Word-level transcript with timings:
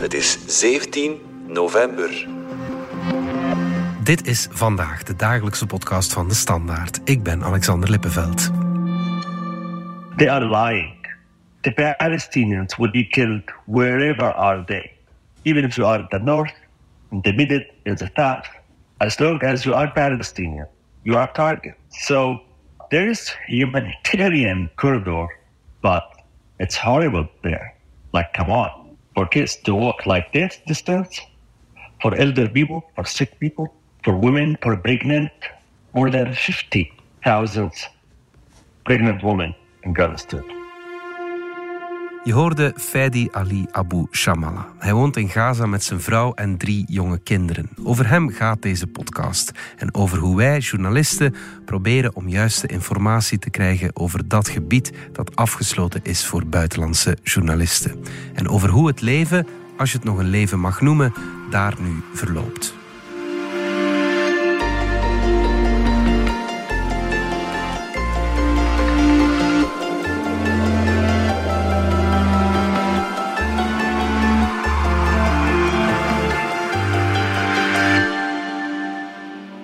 Het 0.00 0.14
is 0.14 0.60
17 0.60 1.20
november. 1.46 2.26
Dit 4.02 4.26
is 4.26 4.48
vandaag 4.50 5.02
de 5.02 5.16
dagelijkse 5.16 5.66
podcast 5.66 6.12
van 6.12 6.28
de 6.28 6.34
Standaard. 6.34 7.00
Ik 7.04 7.22
ben 7.22 7.42
Alexander 7.42 7.90
Lippenveld. 7.90 8.50
They 10.16 10.30
are 10.30 10.48
lying. 10.48 11.14
The 11.60 11.94
Palestinians 11.98 12.76
will 12.76 12.90
be 12.90 13.06
killed 13.06 13.52
wherever 13.64 14.32
are 14.32 14.64
they. 14.64 14.92
Even 15.42 15.64
if 15.64 15.76
you 15.76 15.88
are 15.88 15.98
in 15.98 16.06
the 16.08 16.18
north, 16.18 16.54
in 17.10 17.20
the 17.20 17.32
middle, 17.32 17.66
in 17.82 17.94
the 17.94 18.10
south. 18.14 18.48
As 18.96 19.18
long 19.18 19.42
as 19.42 19.62
you 19.64 19.76
are 19.76 19.92
Palestinian, 19.92 20.68
you 21.02 21.18
are 21.18 21.32
target. 21.32 21.74
So 21.88 22.40
there 22.88 23.10
is 23.10 23.36
humanitarian 23.46 24.70
corridor, 24.74 25.26
but 25.80 26.04
it's 26.58 26.76
horrible 26.76 27.28
there. 27.42 27.74
Like, 28.12 28.28
come 28.32 28.50
on. 28.50 28.79
For 29.20 29.26
kids 29.26 29.56
to 29.64 29.74
walk 29.74 30.06
like 30.06 30.32
this 30.32 30.58
distance, 30.66 31.20
for 32.00 32.14
elder 32.14 32.48
people, 32.48 32.90
for 32.96 33.04
sick 33.04 33.38
people, 33.38 33.68
for 34.02 34.16
women, 34.16 34.56
for 34.62 34.78
pregnant, 34.78 35.30
more 35.92 36.10
than 36.10 36.32
50,000 36.32 37.70
pregnant 38.86 39.22
women 39.22 39.54
in 39.82 39.92
Strip. 40.16 40.59
Je 42.24 42.32
hoorde 42.32 42.74
Fadi 42.76 43.28
Ali 43.30 43.66
Abu 43.70 44.06
Shamala. 44.10 44.72
Hij 44.78 44.92
woont 44.92 45.16
in 45.16 45.28
Gaza 45.28 45.66
met 45.66 45.82
zijn 45.82 46.00
vrouw 46.00 46.32
en 46.34 46.56
drie 46.56 46.84
jonge 46.88 47.18
kinderen. 47.18 47.68
Over 47.84 48.08
hem 48.08 48.30
gaat 48.30 48.62
deze 48.62 48.86
podcast 48.86 49.52
en 49.76 49.94
over 49.94 50.18
hoe 50.18 50.36
wij, 50.36 50.58
journalisten, 50.58 51.34
proberen 51.64 52.16
om 52.16 52.28
juiste 52.28 52.66
informatie 52.66 53.38
te 53.38 53.50
krijgen 53.50 53.96
over 53.96 54.28
dat 54.28 54.48
gebied 54.48 54.92
dat 55.12 55.36
afgesloten 55.36 56.00
is 56.02 56.26
voor 56.26 56.46
buitenlandse 56.46 57.16
journalisten. 57.22 58.04
En 58.34 58.48
over 58.48 58.68
hoe 58.68 58.86
het 58.86 59.00
leven, 59.00 59.46
als 59.76 59.90
je 59.90 59.96
het 59.96 60.06
nog 60.06 60.18
een 60.18 60.30
leven 60.30 60.60
mag 60.60 60.80
noemen, 60.80 61.12
daar 61.50 61.74
nu 61.80 62.02
verloopt. 62.12 62.79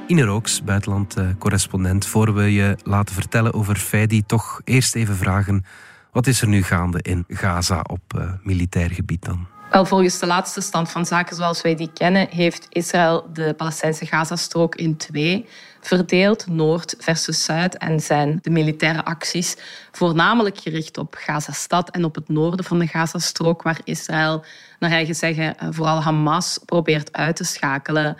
Ine 0.06 0.24
Rooks, 0.24 0.64
buitenland-correspondent. 0.64 2.06
Voor 2.06 2.34
we 2.34 2.52
je 2.52 2.76
laten 2.82 3.14
vertellen 3.14 3.54
over 3.54 3.76
Feidi, 3.76 4.22
toch 4.26 4.60
eerst 4.64 4.94
even 4.94 5.16
vragen... 5.16 5.64
wat 6.12 6.26
is 6.26 6.40
er 6.40 6.48
nu 6.48 6.62
gaande 6.62 6.98
in 7.02 7.24
Gaza 7.28 7.80
op 7.86 8.00
uh, 8.16 8.32
militair 8.42 8.90
gebied 8.90 9.24
dan? 9.24 9.46
Wel, 9.70 9.86
volgens 9.86 10.18
de 10.18 10.26
laatste 10.26 10.60
stand 10.60 10.90
van 10.90 11.06
zaken 11.06 11.36
zoals 11.36 11.62
wij 11.62 11.74
die 11.74 11.90
kennen... 11.92 12.28
heeft 12.30 12.66
Israël 12.70 13.30
de 13.32 13.54
Palestijnse 13.56 14.06
Gazastrook 14.06 14.74
in 14.74 14.96
twee 14.96 15.46
verdeeld, 15.80 16.46
Noord 16.46 16.94
versus 16.98 17.44
Zuid. 17.44 17.78
En 17.78 18.00
zijn 18.00 18.38
de 18.42 18.50
militaire 18.50 19.04
acties 19.04 19.56
voornamelijk 19.92 20.58
gericht 20.58 20.98
op 20.98 21.14
Gazastad 21.18 21.90
en 21.90 22.04
op 22.04 22.14
het 22.14 22.28
noorden 22.28 22.64
van 22.64 22.78
de 22.78 22.86
Gazastrook, 22.86 23.62
waar 23.62 23.80
Israël, 23.84 24.44
naar 24.78 24.90
eigen 24.90 25.14
zeggen, 25.14 25.58
eh, 25.58 25.68
vooral 25.70 26.02
Hamas 26.02 26.58
probeert 26.64 27.12
uit 27.12 27.36
te 27.36 27.44
schakelen 27.44 28.16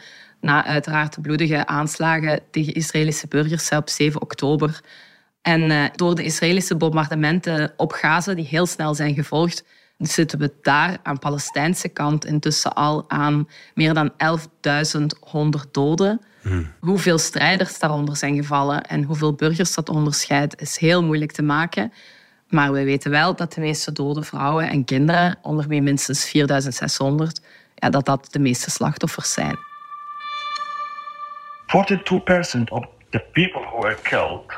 na 0.47 0.65
uiteraard 0.65 1.15
de 1.15 1.21
bloedige 1.21 1.67
aanslagen 1.67 2.41
tegen 2.51 2.75
Israëlische 2.75 3.29
burgers 3.29 3.71
op 3.71 3.89
7 3.89 4.21
oktober. 4.21 4.81
En 5.43 5.71
uh, 5.71 5.85
door 5.95 6.15
de 6.15 6.25
Israëlische 6.25 6.77
bombardementen 6.77 7.73
op 7.77 7.93
Gaza, 7.93 8.35
die 8.35 8.47
heel 8.47 8.67
snel 8.67 8.95
zijn 8.95 9.15
gevolgd, 9.15 9.65
zitten 9.99 10.39
we 10.39 10.53
daar 10.63 10.99
aan 11.03 11.15
de 11.15 11.21
Palestijnse 11.21 11.89
kant 11.89 12.25
intussen 12.25 12.75
al 12.75 13.05
aan 13.11 13.49
meer 13.75 13.95
dan 13.95 14.13
11.100 14.13 15.71
doden. 15.71 16.21
Hmm. 16.43 16.73
Hoeveel 16.81 17.19
strijders 17.19 17.79
daaronder 17.79 18.17
zijn 18.17 18.37
gevallen 18.37 18.83
en 18.83 19.03
hoeveel 19.03 19.33
burgers 19.33 19.75
dat 19.75 19.89
onderscheidt, 19.89 20.61
is 20.61 20.79
heel 20.79 21.03
moeilijk 21.05 21.33
te 21.33 21.43
maken. 21.43 21.93
Maar 22.49 22.73
we 22.73 22.85
weten 22.85 23.11
wel 23.11 23.37
dat 23.37 23.53
de 23.53 23.61
meeste 23.61 23.93
dode 23.93 24.23
vrouwen 24.23 24.69
en 24.69 24.85
kinderen, 24.85 25.39
onder 25.43 25.69
wie 25.69 25.83
minstens 25.83 26.25
4600, 26.25 27.41
ja, 27.75 27.91
dat 27.91 28.05
dat 28.05 28.29
de 28.31 28.39
meeste 28.39 28.71
slachtoffers 28.71 29.33
zijn. 29.33 29.59
42% 31.69 32.71
of 32.71 32.85
the 33.11 33.21
people 33.33 33.63
who 33.71 33.79
were 33.83 33.99
killed 34.05 34.51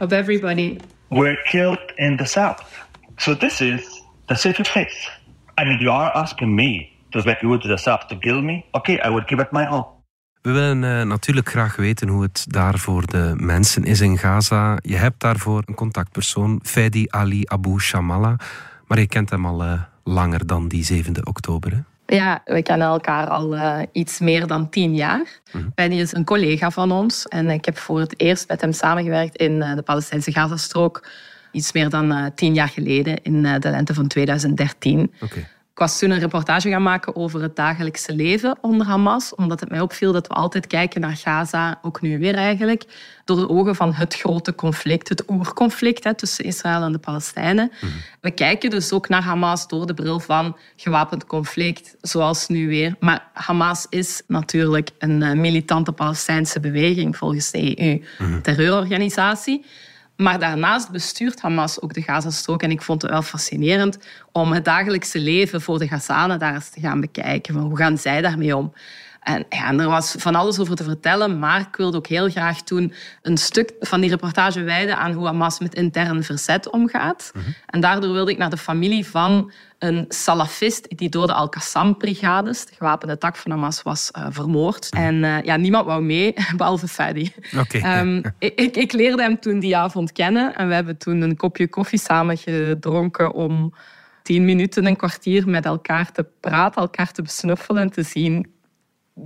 of 0.00 0.12
everybody 0.12 0.78
were 1.08 1.36
killed 1.44 1.92
in 1.96 2.16
the 2.16 2.26
south. 2.26 2.86
So 3.16 3.34
this 3.36 3.60
is 3.60 4.02
the 4.26 4.34
safe 4.34 4.68
face. 4.68 5.10
I 5.58 5.64
mean, 5.64 5.78
you 5.80 5.90
are 5.90 6.10
asking 6.14 6.54
me 6.54 6.92
to 7.10 7.22
go 7.22 7.58
to 7.58 7.68
the 7.68 7.76
south 7.76 8.06
to 8.08 8.18
kill 8.18 8.42
me? 8.42 8.64
Okay, 8.72 8.98
I 9.04 9.08
would 9.08 9.26
give 9.26 9.42
it 9.42 9.52
my 9.52 9.66
all. 9.66 10.00
We 10.42 10.52
willen 10.52 10.82
uh, 10.82 11.02
natuurlijk 11.02 11.48
graag 11.48 11.76
weten 11.76 12.08
hoe 12.08 12.22
het 12.22 12.44
daar 12.48 12.78
voor 12.78 13.06
de 13.06 13.34
mensen 13.36 13.84
is 13.84 14.00
in 14.00 14.18
Gaza. 14.18 14.78
Je 14.82 14.96
hebt 14.96 15.20
daarvoor 15.20 15.62
een 15.66 15.74
contactpersoon, 15.74 16.60
Fedi 16.62 17.06
Ali 17.08 17.42
Abu 17.44 17.80
Shamala. 17.80 18.36
Maar 18.86 18.98
je 18.98 19.06
kent 19.06 19.30
hem 19.30 19.46
al 19.46 19.64
uh, 19.64 19.82
langer 20.04 20.46
dan 20.46 20.68
die 20.68 21.04
7e 21.04 21.22
oktober. 21.22 21.72
Hè? 21.72 21.78
Ja, 22.14 22.42
we 22.44 22.62
kennen 22.62 22.86
elkaar 22.86 23.26
al 23.26 23.54
uh, 23.54 23.78
iets 23.92 24.18
meer 24.18 24.46
dan 24.46 24.68
tien 24.68 24.94
jaar. 24.94 25.40
Mm 25.52 25.72
-hmm. 25.74 25.92
is 25.92 26.14
een 26.14 26.24
collega 26.24 26.70
van 26.70 26.92
ons 26.92 27.26
en 27.26 27.50
ik 27.50 27.64
heb 27.64 27.78
voor 27.78 28.00
het 28.00 28.20
eerst 28.20 28.48
met 28.48 28.60
hem 28.60 28.72
samengewerkt 28.72 29.36
in 29.36 29.52
uh, 29.52 29.74
de 29.74 29.82
Palestijnse 29.82 30.32
Gazastrook. 30.32 31.06
Iets 31.52 31.72
meer 31.72 31.88
dan 31.88 32.12
uh, 32.12 32.26
tien 32.34 32.54
jaar 32.54 32.68
geleden, 32.68 33.22
in 33.22 33.42
de 33.42 33.70
lente 33.70 33.94
van 33.94 34.06
2013. 34.06 35.12
Okay. 35.20 35.46
Ik 35.72 35.78
was 35.78 35.98
toen 35.98 36.10
een 36.10 36.18
reportage 36.18 36.68
gaan 36.68 36.82
maken 36.82 37.16
over 37.16 37.42
het 37.42 37.56
dagelijkse 37.56 38.14
leven 38.14 38.58
onder 38.60 38.86
Hamas, 38.86 39.34
omdat 39.34 39.60
het 39.60 39.68
mij 39.68 39.80
opviel 39.80 40.12
dat 40.12 40.26
we 40.26 40.34
altijd 40.34 40.66
kijken 40.66 41.00
naar 41.00 41.16
Gaza, 41.16 41.78
ook 41.82 42.00
nu 42.00 42.18
weer 42.18 42.34
eigenlijk, 42.34 42.84
door 43.24 43.36
de 43.36 43.48
ogen 43.48 43.74
van 43.74 43.92
het 43.92 44.14
grote 44.14 44.54
conflict, 44.54 45.08
het 45.08 45.30
oerconflict 45.30 46.04
hè, 46.04 46.14
tussen 46.14 46.44
Israël 46.44 46.82
en 46.82 46.92
de 46.92 46.98
Palestijnen. 46.98 47.72
Mhm. 47.80 47.92
We 48.20 48.30
kijken 48.30 48.70
dus 48.70 48.92
ook 48.92 49.08
naar 49.08 49.22
Hamas 49.22 49.68
door 49.68 49.86
de 49.86 49.94
bril 49.94 50.20
van 50.20 50.56
gewapend 50.76 51.26
conflict, 51.26 51.96
zoals 52.00 52.48
nu 52.48 52.68
weer. 52.68 52.96
Maar 53.00 53.28
Hamas 53.32 53.86
is 53.88 54.22
natuurlijk 54.26 54.90
een 54.98 55.22
eh, 55.22 55.32
militante 55.32 55.92
Palestijnse 55.92 56.60
beweging 56.60 57.16
volgens 57.16 57.50
de 57.50 57.80
EU-terreurorganisatie. 57.80 59.58
Mhm. 59.58 59.68
Maar 60.16 60.38
daarnaast 60.38 60.90
bestuurt 60.90 61.40
Hamas 61.40 61.80
ook 61.80 61.94
de 61.94 62.02
Gazastrook. 62.02 62.62
En 62.62 62.70
ik 62.70 62.82
vond 62.82 63.02
het 63.02 63.10
wel 63.10 63.22
fascinerend 63.22 63.98
om 64.32 64.52
het 64.52 64.64
dagelijkse 64.64 65.18
leven 65.18 65.60
voor 65.60 65.78
de 65.78 65.88
Gazanen 65.88 66.38
daar 66.38 66.54
eens 66.54 66.68
te 66.68 66.80
gaan 66.80 67.00
bekijken. 67.00 67.54
Hoe 67.54 67.76
gaan 67.76 67.98
zij 67.98 68.20
daarmee 68.20 68.56
om? 68.56 68.72
En, 69.22 69.44
ja, 69.48 69.72
er 69.72 69.88
was 69.88 70.14
van 70.18 70.34
alles 70.34 70.58
over 70.58 70.76
te 70.76 70.84
vertellen, 70.84 71.38
maar 71.38 71.60
ik 71.60 71.76
wilde 71.76 71.96
ook 71.96 72.06
heel 72.06 72.30
graag 72.30 72.62
toen 72.62 72.92
een 73.22 73.36
stuk 73.36 73.72
van 73.80 74.00
die 74.00 74.10
reportage 74.10 74.62
wijden 74.62 74.96
aan 74.96 75.12
hoe 75.12 75.26
Hamas 75.26 75.58
met 75.58 75.74
intern 75.74 76.24
verzet 76.24 76.70
omgaat. 76.70 77.30
Mhm. 77.34 77.44
En 77.66 77.80
daardoor 77.80 78.12
wilde 78.12 78.30
ik 78.30 78.38
naar 78.38 78.50
de 78.50 78.56
familie 78.56 79.06
van 79.06 79.52
een 79.78 80.04
salafist 80.08 80.98
die 80.98 81.08
door 81.08 81.26
de 81.26 81.32
Al-Qassam-brigades, 81.32 82.66
de 82.66 82.74
gewapende 82.74 83.18
tak 83.18 83.36
van 83.36 83.50
Hamas, 83.50 83.82
was 83.82 84.10
uh, 84.18 84.26
vermoord. 84.30 84.88
Mhm. 84.92 85.02
En 85.02 85.14
uh, 85.14 85.42
ja, 85.42 85.56
niemand 85.56 85.86
wou 85.86 86.02
mee, 86.02 86.34
behalve 86.56 86.88
Fadi. 86.88 87.32
Okay. 87.58 88.00
Um, 88.00 88.22
ik, 88.38 88.76
ik, 88.76 88.92
leerde 88.92 89.22
hem 89.22 89.40
toen 89.40 89.58
die 89.58 89.76
avond 89.76 90.12
kennen 90.12 90.54
en 90.54 90.68
we 90.68 90.74
hebben 90.74 90.96
toen 90.96 91.20
een 91.20 91.36
kopje 91.36 91.68
koffie 91.68 91.98
samen 91.98 92.36
gedronken 92.38 93.32
om 93.32 93.74
tien 94.22 94.44
minuten, 94.44 94.86
een 94.86 94.96
kwartier 94.96 95.48
met 95.48 95.64
elkaar 95.64 96.12
te 96.12 96.26
praten, 96.40 96.82
elkaar 96.82 97.12
te 97.12 97.22
besnuffelen 97.22 97.82
en 97.82 97.90
te 97.90 98.02
zien 98.02 98.51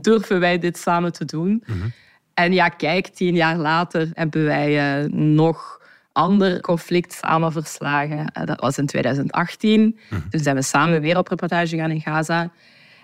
durven 0.00 0.40
wij 0.40 0.58
dit 0.58 0.78
samen 0.78 1.12
te 1.12 1.24
doen? 1.24 1.62
Mhm. 1.66 1.88
En 2.34 2.52
ja, 2.52 2.68
kijk, 2.68 3.06
tien 3.06 3.34
jaar 3.34 3.56
later 3.56 4.08
hebben 4.12 4.44
wij 4.44 5.02
uh, 5.02 5.10
nog 5.12 5.80
ander 6.12 6.60
conflict 6.60 7.12
samen 7.12 7.52
verslagen. 7.52 8.18
Uh, 8.18 8.44
dat 8.44 8.60
was 8.60 8.78
in 8.78 8.86
2018. 8.86 9.98
Mm 10.10 10.24
Toen 10.30 10.40
zijn 10.40 10.56
we 10.56 10.62
samen 10.62 11.00
weer 11.00 11.18
op 11.18 11.28
reportage 11.28 11.68
gegaan 11.68 11.90
in 11.90 12.00
Gaza. 12.00 12.50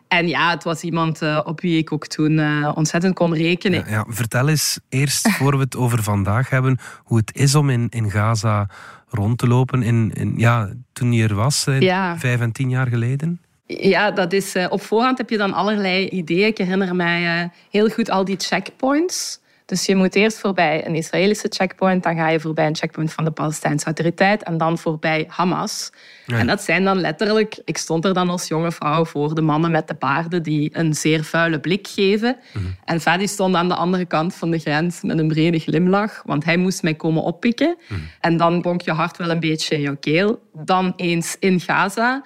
En 0.09 0.29
ja, 0.29 0.51
het 0.51 0.65
was 0.65 0.83
iemand 0.83 1.23
uh, 1.23 1.41
op 1.45 1.61
wie 1.61 1.79
ik 1.79 1.93
ook 1.93 2.07
toen 2.07 2.67
ontzettend 2.75 3.15
kon 3.15 3.35
rekenen. 3.35 3.85
Ja, 3.87 3.91
ja, 3.91 4.05
vertel 4.09 4.49
eens 4.49 4.79
eerst, 4.89 5.31
voor 5.31 5.57
we 5.57 5.63
het 5.63 5.77
over 5.77 6.03
vandaag 6.03 6.51
hebben, 6.51 6.79
hoe 6.99 7.19
het 7.19 7.35
is 7.35 7.55
om 7.55 7.71
in, 7.71 7.87
in 7.89 8.11
Gaza 8.11 8.69
rond 9.09 9.39
te 9.39 9.47
lopen 9.47 9.83
in, 9.83 10.11
in 10.15 10.35
ja, 10.37 10.71
toen 10.93 11.13
je 11.13 11.29
er 11.29 11.35
was, 11.35 11.67
ja. 11.79 12.19
vijf 12.19 12.41
en 12.41 12.53
tien 12.53 12.71
jaar 12.71 12.87
geleden. 12.87 13.41
Ja, 13.81 14.11
dat 14.11 14.33
is, 14.33 14.57
uh, 14.57 14.67
op 14.69 14.83
voorhand 14.83 15.19
heb 15.19 15.31
je 15.31 15.37
dan 15.37 15.53
allerlei 15.53 16.09
ideeën. 16.09 16.47
Ik 16.47 16.59
herinner 16.59 16.97
mij 16.97 17.23
uh, 17.23 17.49
heel 17.71 17.89
goed 17.89 18.11
al 18.11 18.25
die 18.25 18.37
checkpoints. 18.39 19.41
Dus 19.73 19.87
je 19.87 19.97
moet 19.97 20.15
eerst 20.15 20.39
voorbij 20.39 20.87
een 20.87 20.95
Israëlische 20.95 21.47
checkpoint, 21.51 22.03
dan 22.03 22.17
ga 22.17 22.29
je 22.29 22.41
voorbij 22.41 22.67
een 22.67 22.77
checkpoint 22.77 23.13
van 23.13 23.25
de 23.25 23.31
Palestijnse 23.31 23.85
autoriteit 23.85 24.43
en 24.43 24.59
dan 24.59 24.79
voorbij 24.79 25.25
Hamas. 25.29 25.91
En 26.27 26.47
dat 26.47 26.63
zijn 26.63 26.85
dan 26.85 27.01
letterlijk, 27.01 27.59
ik 27.65 27.79
stond 27.79 28.05
er 28.05 28.15
dan 28.15 28.29
als 28.29 28.49
jonge 28.49 28.73
vrouw 28.73 29.05
voor 29.05 29.35
de 29.35 29.41
mannen 29.41 29.71
met 29.71 29.89
de 29.89 29.95
paarden 29.95 30.43
die 30.43 30.71
een 30.73 30.95
zeer 30.95 31.25
vuile 31.25 31.61
blik 31.61 31.89
geven. 31.89 32.37
Mhm. 32.53 32.65
En 32.85 33.01
Fadi 33.01 33.27
stond 33.27 33.55
aan 33.55 33.69
de 33.69 33.75
andere 33.75 34.05
kant 34.05 34.35
van 34.35 34.51
de 34.51 34.59
grens 34.59 35.03
met 35.03 35.19
een 35.19 35.29
brede 35.29 35.59
glimlach, 35.59 36.23
want 36.25 36.45
hij 36.45 36.57
moest 36.57 36.83
mij 36.83 36.95
komen 36.95 37.23
oppikken. 37.23 37.77
Mhm. 37.89 38.01
En 38.21 38.37
dan 38.37 38.63
bonk 38.63 38.81
je 38.81 38.93
hart 38.93 39.17
wel 39.17 39.31
een 39.31 39.41
beetje 39.41 39.75
in 39.75 39.81
jouw 39.81 39.97
keel. 39.97 40.43
Dan 40.53 40.93
eens 40.97 41.37
in 41.39 41.61
Gaza 41.61 42.23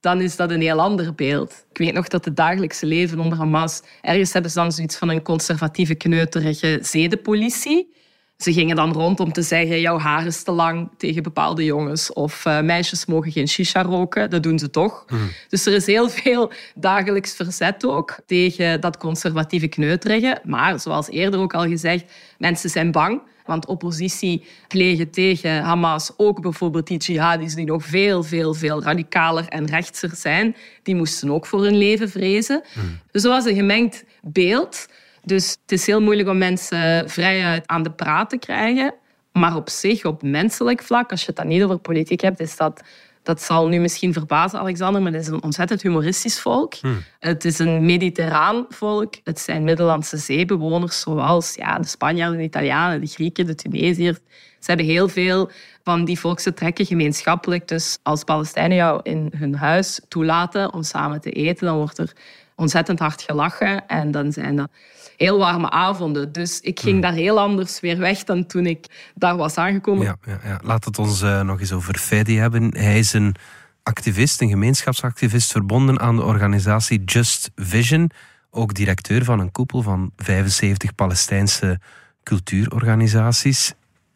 dan 0.00 0.20
is 0.20 0.36
dat 0.36 0.50
een 0.50 0.60
heel 0.60 0.80
ander 0.80 1.14
beeld. 1.14 1.64
Ik 1.70 1.78
weet 1.78 1.92
nog 1.92 2.08
dat 2.08 2.24
het 2.24 2.36
dagelijkse 2.36 2.86
leven 2.86 3.18
onder 3.18 3.38
Hamas... 3.38 3.82
Ergens 4.00 4.32
hebben 4.32 4.50
ze 4.50 4.58
dan 4.58 4.72
zoiets 4.72 4.96
van 4.96 5.08
een 5.08 5.22
conservatieve, 5.22 5.94
kneuterige 5.94 6.78
zedenpolitie. 6.82 7.98
Ze 8.36 8.52
gingen 8.52 8.76
dan 8.76 8.92
rond 8.92 9.20
om 9.20 9.32
te 9.32 9.42
zeggen, 9.42 9.80
jouw 9.80 9.98
haar 9.98 10.26
is 10.26 10.42
te 10.42 10.52
lang 10.52 10.90
tegen 10.96 11.22
bepaalde 11.22 11.64
jongens. 11.64 12.12
Of 12.12 12.44
uh, 12.44 12.60
meisjes 12.60 13.06
mogen 13.06 13.32
geen 13.32 13.48
shisha 13.48 13.82
roken, 13.82 14.30
dat 14.30 14.42
doen 14.42 14.58
ze 14.58 14.70
toch. 14.70 15.04
Mhm. 15.06 15.22
Dus 15.48 15.66
er 15.66 15.72
is 15.72 15.86
heel 15.86 16.08
veel 16.08 16.52
dagelijks 16.74 17.34
verzet 17.34 17.86
ook 17.86 18.16
tegen 18.26 18.80
dat 18.80 18.96
conservatieve 18.96 19.68
kneuterige. 19.68 20.40
Maar 20.44 20.80
zoals 20.80 21.08
eerder 21.08 21.40
ook 21.40 21.54
al 21.54 21.66
gezegd, 21.66 22.04
mensen 22.38 22.70
zijn 22.70 22.92
bang. 22.92 23.22
Want 23.46 23.66
oppositie 23.66 24.44
plegen 24.68 25.10
tegen 25.10 25.62
Hamas, 25.62 26.12
ook 26.16 26.40
bijvoorbeeld 26.40 26.86
die 26.86 26.98
jihadis 26.98 27.54
die 27.54 27.66
nog 27.66 27.84
veel, 27.84 28.22
veel, 28.22 28.54
veel 28.54 28.82
radicaler 28.82 29.48
en 29.48 29.66
rechtser 29.66 30.10
zijn, 30.14 30.56
die 30.82 30.94
moesten 30.94 31.30
ook 31.30 31.46
voor 31.46 31.62
hun 31.62 31.76
leven 31.76 32.10
vrezen. 32.10 32.62
Mm. 32.74 32.98
Dus 33.10 33.24
er 33.24 33.30
was 33.30 33.44
een 33.44 33.54
gemengd 33.54 34.04
beeld. 34.22 34.88
Dus 35.24 35.50
het 35.62 35.72
is 35.72 35.86
heel 35.86 36.00
moeilijk 36.00 36.28
om 36.28 36.38
mensen 36.38 37.10
vrijuit 37.10 37.66
aan 37.66 37.82
de 37.82 37.90
praat 37.90 38.30
te 38.30 38.38
krijgen. 38.38 38.94
Maar 39.32 39.56
op 39.56 39.68
zich, 39.68 40.04
op 40.04 40.22
menselijk 40.22 40.82
vlak, 40.82 41.10
als 41.10 41.20
je 41.20 41.26
het 41.26 41.36
dan 41.36 41.46
niet 41.46 41.62
over 41.62 41.78
politiek 41.78 42.20
hebt, 42.20 42.40
is 42.40 42.56
dat 42.56 42.82
dat 43.30 43.42
zal 43.42 43.68
nu 43.68 43.80
misschien 43.80 44.12
verbazen, 44.12 44.58
Alexander, 44.58 45.02
maar 45.02 45.12
het 45.12 45.20
is 45.22 45.28
een 45.28 45.42
ontzettend 45.42 45.82
humoristisch 45.82 46.40
volk. 46.40 46.74
Hmm. 46.74 47.02
Het 47.18 47.44
is 47.44 47.58
een 47.58 47.84
mediterraan 47.84 48.66
volk. 48.68 49.14
Het 49.24 49.40
zijn 49.40 49.64
Middellandse 49.64 50.16
zeebewoners, 50.16 51.00
zoals 51.00 51.54
ja, 51.54 51.78
de 51.78 51.86
Spanjaarden, 51.86 52.38
de 52.38 52.44
Italianen, 52.44 53.00
de 53.00 53.06
Grieken, 53.06 53.46
de 53.46 53.54
Tunesiërs. 53.54 54.18
Ze 54.58 54.66
hebben 54.66 54.86
heel 54.86 55.08
veel 55.08 55.50
van 55.84 56.04
die 56.04 56.18
volkse 56.18 56.54
trekken 56.54 56.86
gemeenschappelijk. 56.86 57.68
Dus 57.68 57.98
als 58.02 58.24
Palestijnen 58.24 58.76
jou 58.76 59.00
in 59.02 59.32
hun 59.36 59.54
huis 59.54 60.00
toelaten 60.08 60.72
om 60.72 60.82
samen 60.82 61.20
te 61.20 61.30
eten, 61.30 61.66
dan 61.66 61.76
wordt 61.76 61.98
er 61.98 62.12
ontzettend 62.60 62.98
hard 62.98 63.22
gelachen. 63.22 63.86
En 63.86 64.10
dan 64.10 64.32
zijn 64.32 64.56
dat 64.56 64.70
heel 65.16 65.38
warme 65.38 65.70
avonden. 65.70 66.32
Dus 66.32 66.60
ik 66.60 66.80
ging 66.80 66.92
hmm. 66.92 67.00
daar 67.00 67.12
heel 67.12 67.40
anders 67.40 67.80
weer 67.80 67.98
weg 67.98 68.24
dan 68.24 68.46
toen 68.46 68.66
ik 68.66 69.10
daar 69.14 69.36
was 69.36 69.56
aangekomen. 69.56 70.04
Ja, 70.04 70.16
ja, 70.26 70.40
ja. 70.44 70.60
Laat 70.62 70.84
het 70.84 70.98
ons 70.98 71.22
uh, 71.22 71.40
nog 71.40 71.60
eens 71.60 71.72
over 71.72 71.98
Fedi 71.98 72.38
hebben. 72.38 72.76
Hij 72.76 72.98
is 72.98 73.12
een 73.12 73.34
activist, 73.82 74.40
een 74.40 74.48
gemeenschapsactivist, 74.48 75.50
verbonden 75.50 76.00
aan 76.00 76.16
de 76.16 76.22
organisatie 76.22 77.04
Just 77.04 77.50
Vision. 77.56 78.10
Ook 78.50 78.74
directeur 78.74 79.24
van 79.24 79.40
een 79.40 79.52
koepel 79.52 79.82
van 79.82 80.12
75 80.16 80.94
Palestijnse 80.94 81.80
cultuurorganisaties. 82.22 83.74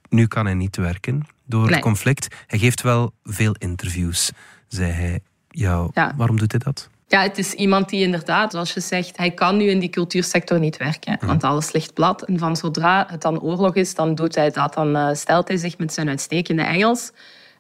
Nu 0.09 0.27
kan 0.27 0.45
hij 0.45 0.55
niet 0.55 0.77
werken 0.77 1.27
door 1.47 1.71
het 1.71 1.81
conflict. 1.81 2.35
Hij 2.47 2.59
geeft 2.59 2.83
wel 2.83 3.13
veel 3.25 3.55
interviews, 3.59 4.33
zei 4.69 4.93
hij. 4.93 5.21
Ja, 5.49 5.89
Waarom 6.17 6.39
doet 6.39 6.51
hij 6.51 6.61
dat? 6.61 6.91
Ja, 7.15 7.23
het 7.23 7.39
is 7.39 7.53
iemand 7.53 7.89
die 7.89 8.03
inderdaad, 8.03 8.53
zoals 8.53 8.75
je 8.75 8.81
zegt, 8.81 9.17
hij 9.17 9.31
kan 9.31 9.57
nu 9.57 9.65
in 9.65 9.79
die 9.79 9.89
cultuursector 9.89 10.59
niet 10.59 10.77
werken, 10.77 11.19
want 11.27 11.45
alles 11.45 11.73
ligt 11.73 11.95
plat. 11.95 12.23
En 12.23 12.39
van 12.39 12.57
zodra 12.57 13.07
het 13.11 13.23
dan 13.23 13.41
oorlog 13.41 13.75
is, 13.75 13.95
dan 13.95 14.15
doet 14.15 14.35
hij 14.35 14.51
dat. 14.51 14.75
Dan 14.75 14.97
uh, 14.97 15.09
stelt 15.13 15.49
hij 15.49 15.57
zich 15.57 15.79
met 15.79 15.93
zijn 15.93 16.09
uitstekende 16.09 16.63
Engels 16.63 17.13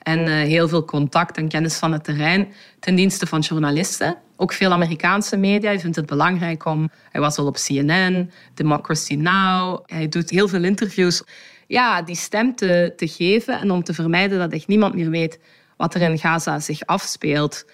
en 0.02 0.18
uh, 0.18 0.26
heel 0.34 0.68
veel 0.68 0.84
contact 0.84 1.36
en 1.36 1.48
kennis 1.48 1.76
van 1.76 1.92
het 1.92 2.04
terrein 2.04 2.52
ten 2.80 2.94
dienste 2.94 3.26
van 3.26 3.40
journalisten. 3.40 4.16
Ook 4.36 4.52
veel 4.52 4.72
Amerikaanse 4.72 5.36
media. 5.36 5.68
Hij 5.68 5.80
vindt 5.80 5.96
het 5.96 6.06
belangrijk 6.06 6.64
om... 6.64 6.90
Hij 7.10 7.20
was 7.20 7.38
al 7.38 7.46
op 7.46 7.56
CNN, 7.56 8.30
Democracy 8.54 9.14
Now. 9.14 9.82
Hij 9.86 10.08
doet 10.08 10.30
heel 10.30 10.48
veel 10.48 10.64
interviews. 10.64 11.22
Ja, 11.66 12.02
die 12.02 12.16
stem 12.16 12.54
te, 12.54 12.92
te 12.96 13.08
geven 13.08 13.60
en 13.60 13.70
om 13.70 13.84
te 13.84 13.94
vermijden 13.94 14.38
dat 14.38 14.52
echt 14.52 14.66
niemand 14.66 14.94
meer 14.94 15.10
weet 15.10 15.38
wat 15.76 15.94
er 15.94 16.00
in 16.00 16.18
Gaza 16.18 16.60
zich 16.60 16.86
afspeelt. 16.86 17.64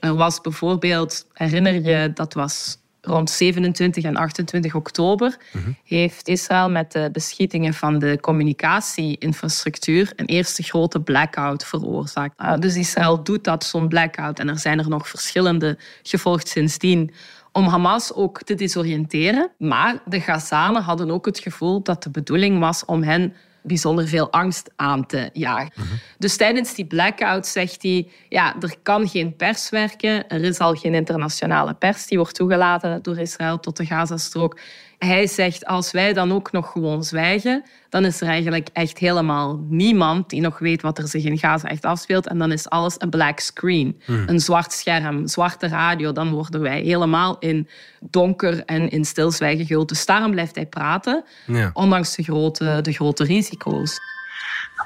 Er 0.00 0.14
was 0.14 0.40
bijvoorbeeld, 0.40 1.26
herinner 1.32 1.82
je, 1.82 2.12
dat 2.12 2.34
was 2.34 2.78
rond 3.00 3.30
27 3.30 4.04
en 4.04 4.16
28 4.16 4.74
oktober, 4.74 5.36
mhm. 5.52 5.70
heeft 5.84 6.28
Israël 6.28 6.70
met 6.70 6.92
de 6.92 7.08
beschietingen 7.12 7.74
van 7.74 7.98
de 7.98 8.18
communicatieinfrastructuur 8.20 10.12
een 10.16 10.26
eerste 10.26 10.62
grote 10.62 11.00
blackout 11.00 11.64
veroorzaakt. 11.64 12.34
Ah, 12.36 12.60
dus 12.60 12.76
Israël 12.76 13.22
doet 13.22 13.44
dat, 13.44 13.64
zo'n 13.64 13.88
blackout. 13.88 14.38
En 14.38 14.48
er 14.48 14.58
zijn 14.58 14.78
er 14.78 14.88
nog 14.88 15.08
verschillende 15.08 15.78
gevolgd 16.02 16.48
sindsdien 16.48 17.10
om 17.52 17.66
Hamas 17.66 18.12
ook 18.14 18.42
te 18.42 18.54
desoriënteren. 18.54 19.50
Maar 19.58 20.02
de 20.04 20.20
Gazanen 20.20 20.82
hadden 20.82 21.10
ook 21.10 21.26
het 21.26 21.38
gevoel 21.38 21.82
dat 21.82 22.02
de 22.02 22.10
bedoeling 22.10 22.58
was 22.58 22.84
om 22.84 23.02
hen 23.02 23.34
bijzonder 23.62 24.08
veel 24.08 24.32
angst 24.32 24.70
aan 24.76 25.06
te 25.06 25.30
jagen. 25.32 25.72
Dus 26.18 26.36
tijdens 26.36 26.74
die 26.74 26.86
blackout 26.86 27.46
zegt 27.46 27.82
hij, 27.82 28.08
ja, 28.28 28.56
er 28.60 28.74
kan 28.82 29.08
geen 29.08 29.36
pers 29.36 29.70
werken, 29.70 30.28
er 30.28 30.42
is 30.44 30.58
al 30.58 30.74
geen 30.74 30.94
internationale 30.94 31.74
pers, 31.74 32.06
die 32.06 32.18
wordt 32.18 32.34
toegelaten 32.34 33.02
door 33.02 33.18
Israël 33.18 33.60
tot 33.60 33.76
de 33.76 33.86
Gazastrook. 33.86 34.58
Hij 34.98 35.26
zegt, 35.26 35.66
als 35.66 35.90
wij 35.90 36.12
dan 36.12 36.32
ook 36.32 36.52
nog 36.52 36.72
gewoon 36.72 37.04
zwijgen, 37.04 37.64
dan 37.88 38.04
is 38.04 38.20
er 38.20 38.28
eigenlijk 38.28 38.68
echt 38.72 38.98
helemaal 38.98 39.60
niemand 39.68 40.30
die 40.30 40.40
nog 40.40 40.58
weet 40.58 40.82
wat 40.82 40.98
er 40.98 41.08
zich 41.08 41.24
in 41.24 41.38
Gaza 41.38 41.68
echt 41.68 41.84
afspeelt. 41.84 42.26
En 42.26 42.38
dan 42.38 42.52
is 42.52 42.68
alles 42.68 42.94
een 42.98 43.10
black 43.10 43.38
screen, 43.38 44.00
hmm. 44.04 44.24
een 44.26 44.40
zwart 44.40 44.72
scherm, 44.72 45.26
zwarte 45.26 45.68
radio. 45.68 46.12
Dan 46.12 46.30
worden 46.30 46.60
wij 46.60 46.80
helemaal 46.80 47.36
in 47.38 47.68
donker 48.00 48.64
en 48.64 48.90
in 48.90 49.04
stilzwijgen 49.04 49.66
gehuld. 49.66 49.88
Dus 49.88 50.06
daarom 50.06 50.30
blijft 50.30 50.54
hij 50.54 50.66
praten, 50.66 51.24
ja. 51.46 51.70
ondanks 51.72 52.14
de 52.14 52.22
grote, 52.22 52.78
de 52.82 52.92
grote 52.92 53.24
risico's. 53.24 53.47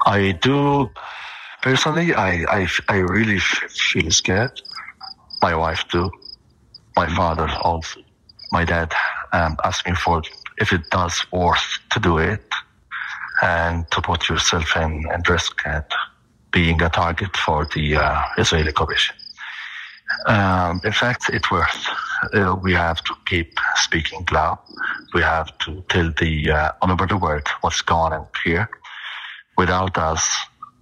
I 0.05 0.31
do 0.31 0.89
personally, 1.61 2.13
I, 2.13 2.43
I, 2.49 2.67
I 2.89 2.97
really 2.97 3.39
feel 3.39 4.11
scared. 4.11 4.61
My 5.41 5.55
wife 5.55 5.85
too. 5.89 6.11
My 6.95 7.07
father 7.15 7.49
also. 7.61 8.01
My 8.51 8.63
dad 8.65 8.93
um, 9.31 9.57
asking 9.63 9.95
for 9.95 10.21
if 10.57 10.71
it 10.71 10.89
does 10.91 11.25
worth 11.31 11.79
to 11.91 11.99
do 11.99 12.17
it 12.17 12.43
and 13.41 13.89
to 13.91 14.01
put 14.01 14.29
yourself 14.29 14.75
in, 14.77 15.05
in 15.11 15.21
risk 15.27 15.65
at 15.65 15.91
being 16.51 16.81
a 16.81 16.89
target 16.89 17.35
for 17.35 17.67
the 17.73 17.97
uh, 17.97 18.21
Israeli 18.37 18.71
Commission. 18.71 19.15
Um, 20.27 20.79
in 20.83 20.91
fact, 20.91 21.29
it's 21.29 21.49
worth. 21.51 21.87
Uh, 22.33 22.55
we 22.61 22.73
have 22.73 23.03
to 23.03 23.13
keep 23.25 23.59
speaking 23.75 24.25
loud. 24.31 24.59
We 25.13 25.21
have 25.21 25.57
to 25.59 25.83
tell 25.89 26.11
the 26.19 26.51
uh, 26.51 27.17
world 27.19 27.47
what's 27.61 27.81
going 27.81 28.13
on 28.13 28.27
here. 28.43 28.69
Without 29.57 29.97
us, 29.97 30.29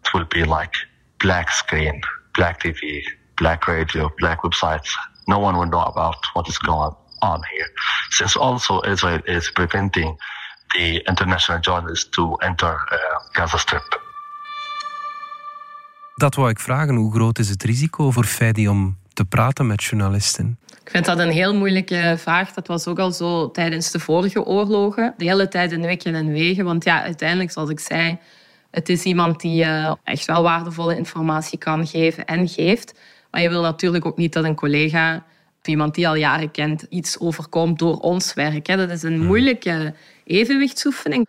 it 0.04 0.14
will 0.14 0.26
be 0.26 0.44
like 0.44 0.74
black 1.20 1.52
screen, 1.52 2.02
black 2.34 2.62
TV, 2.62 3.04
black 3.38 3.68
radio, 3.68 4.12
black 4.18 4.42
websites. 4.44 4.90
No 5.28 5.40
one 5.40 5.58
will 5.58 5.70
know 5.70 5.84
about 5.84 6.18
what 6.34 6.48
is 6.48 6.58
going 6.58 6.96
on 7.22 7.42
here, 7.56 7.70
since 8.12 8.36
also 8.36 8.82
Israel 8.82 9.22
is 9.26 9.52
preventing 9.52 10.18
the 10.74 11.02
international 11.08 11.60
journalists 11.60 12.10
to 12.12 12.36
enter 12.36 12.74
uh, 12.92 12.98
Gaza 13.34 13.58
Strip. 13.58 14.00
Dat 16.16 16.36
wou 16.36 16.50
ik 16.50 16.60
vragen. 16.60 16.96
Hoe 16.96 17.14
groot 17.14 17.40
is 17.40 17.50
het 17.50 17.64
risico 17.64 18.12
voor 18.12 18.26
Fedi 18.26 18.68
om 18.68 18.98
te 19.22 19.28
praten 19.28 19.68
met 19.68 19.84
journalisten? 19.84 20.58
Ik 20.84 20.90
vind 20.90 21.06
dat 21.06 21.20
een 21.20 21.32
heel 21.32 21.56
moeilijke 21.56 22.16
vraag. 22.18 22.54
Dat 22.54 22.68
was 22.68 22.88
ook 22.88 23.00
al 23.00 23.12
zo 23.12 23.52
tijdens 23.52 23.92
de 23.92 24.00
vorige 24.00 24.46
oorlogen. 24.46 25.14
De 25.18 25.26
hele 25.26 25.48
tijd 25.48 25.72
in 25.72 25.82
wikken 25.82 26.16
en 26.16 26.32
wegen. 26.32 26.66
Want 26.66 26.84
ja, 26.84 27.04
uiteindelijk, 27.04 27.52
zoals 27.52 27.70
ik 27.70 27.80
zei, 27.80 28.18
het 28.72 28.90
is 28.90 29.04
iemand 29.04 29.40
die 29.40 29.64
uh, 29.64 29.94
echt 30.04 30.26
wel 30.26 30.44
waardevolle 30.44 30.98
informatie 30.98 31.58
kan 31.58 31.88
geven 31.88 32.26
en 32.26 32.48
geeft. 32.48 33.00
Maar 33.32 33.42
je 33.42 33.50
wil 33.50 33.62
natuurlijk 33.62 34.06
ook 34.06 34.18
niet 34.18 34.34
dat 34.34 34.44
een 34.44 34.56
collega 34.56 35.24
iemand 35.64 35.96
die 35.96 36.08
al 36.08 36.16
jaren 36.16 36.52
kent 36.52 36.86
iets 36.90 37.20
overkomt 37.20 37.80
door 37.80 37.98
ons 37.98 38.34
werk. 38.34 38.66
Dat 38.66 38.90
is 38.90 39.04
een 39.04 39.18
hmm. 39.18 39.26
moeilijke 39.26 39.94
evenwichtsoefening. 40.24 41.28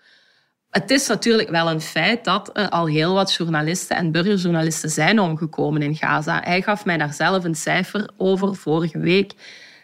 Het 0.72 0.90
is 0.90 1.06
natuurlijk 1.06 1.48
wel 1.48 1.70
een 1.70 1.80
feit 1.80 2.24
dat 2.24 2.50
er 2.52 2.68
al 2.68 2.86
heel 2.86 3.14
wat 3.14 3.34
journalisten 3.34 3.96
en 3.96 4.12
burgerjournalisten 4.12 4.90
zijn 4.90 5.20
omgekomen 5.20 5.82
in 5.82 5.96
Gaza. 5.96 6.40
Hij 6.44 6.62
gaf 6.62 6.84
mij 6.84 6.96
daar 6.96 7.12
zelf 7.12 7.44
een 7.44 7.54
cijfer 7.54 8.10
over 8.16 8.56
vorige 8.56 8.98
week. 8.98 9.32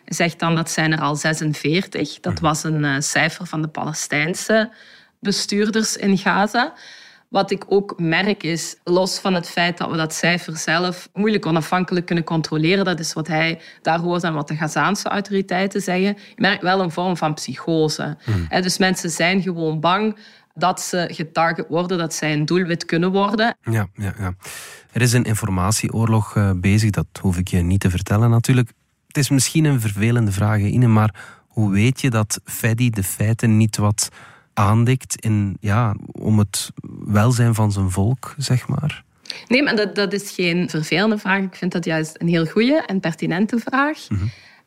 Hij 0.05 0.15
zegt 0.15 0.39
dan 0.39 0.55
dat 0.55 0.71
zijn 0.71 0.93
er 0.93 1.01
al 1.01 1.17
46. 1.17 2.21
Dat 2.21 2.33
hmm. 2.39 2.43
was 2.43 2.65
een 2.65 2.85
eh, 2.85 2.95
cijfer 2.99 3.47
van 3.47 3.63
de 3.63 3.69
Palestijnse 3.69 4.71
bestuurders 5.21 5.97
in 5.97 6.19
Gaza. 6.19 6.73
Wat 7.29 7.51
ik 7.51 7.65
ook 7.69 7.95
merk 7.99 8.43
is, 8.43 8.77
los 8.85 9.19
van 9.19 9.35
het 9.35 9.49
feit 9.49 9.79
dat 9.79 9.91
we 9.91 9.97
dat 9.97 10.15
cijfer 10.15 10.57
zelf 10.57 11.09
moeilijk 11.13 11.47
onafhankelijk 11.47 12.07
kunnen 12.07 12.25
controleren, 12.25 12.85
dat 12.85 12.99
is 12.99 13.13
wat 13.13 13.27
hij 13.27 13.61
daar 13.83 13.99
hoort 13.99 14.23
en 14.23 14.35
wat 14.35 14.49
de 14.49 14.57
Gazaanse 14.57 15.09
autoriteiten 15.09 15.81
zeggen, 15.81 16.05
je 16.05 16.17
merkt 16.37 16.63
wel 16.63 16.81
een 16.81 16.91
vorm 16.91 17.17
van 17.17 17.35
psychose. 17.35 18.17
Hmm. 18.25 18.63
Dus 18.63 18.79
mensen 18.79 19.11
zijn 19.11 19.43
gewoon 19.43 19.81
bang 19.81 20.17
dat 20.59 20.81
ze 20.81 21.09
getarget 21.13 21.69
worden, 21.69 21.99
dat 21.99 22.15
zij 22.15 22.33
een 22.33 22.45
doelwit 22.45 22.85
kunnen 22.85 23.13
worden. 23.13 23.57
Ja, 23.63 23.89
ja, 23.95 24.15
ja. 24.19 24.35
Er 24.93 25.03
is 25.03 25.13
een 25.13 25.25
informatieoorlog 25.25 26.37
eh, 26.37 26.51
bezig, 26.57 26.91
dat 26.91 27.07
hoef 27.21 27.39
ik 27.39 27.49
je 27.49 27.59
niet 27.59 27.81
te 27.81 27.91
vertellen 27.91 28.31
natuurlijk. 28.31 28.73
Het 29.07 29.17
is 29.17 29.29
misschien 29.29 29.65
een 29.65 29.81
vervelende 29.81 30.33
vraag, 30.33 30.61
Ine, 30.61 30.87
maar 30.87 31.15
hoe 31.47 31.71
weet 31.71 32.01
je 32.01 32.11
dat 32.11 32.41
Fedi 32.45 32.91
de 32.91 33.03
feiten 33.03 33.57
niet 33.57 33.77
wat 33.77 34.09
aandikt 34.55 35.21
in, 35.21 35.57
ja, 35.61 35.95
om 36.13 36.39
het 36.39 36.71
welzijn 37.05 37.55
van 37.55 37.73
zijn 37.73 37.91
volk, 37.91 38.35
zeg 38.37 38.69
maar? 38.69 39.05
Nee, 39.49 39.63
maar 39.63 39.77
dat, 39.77 39.95
dat 39.95 40.13
is 40.13 40.31
geen 40.31 40.69
vervelende 40.69 41.19
vraag. 41.19 41.43
Ik 41.43 41.55
vind 41.55 41.73
dat 41.73 41.85
juist 41.85 42.21
een 42.21 42.29
heel 42.29 42.47
goede 42.47 42.83
en 42.87 43.01
pertinente 43.01 43.59
vraag. 43.59 43.99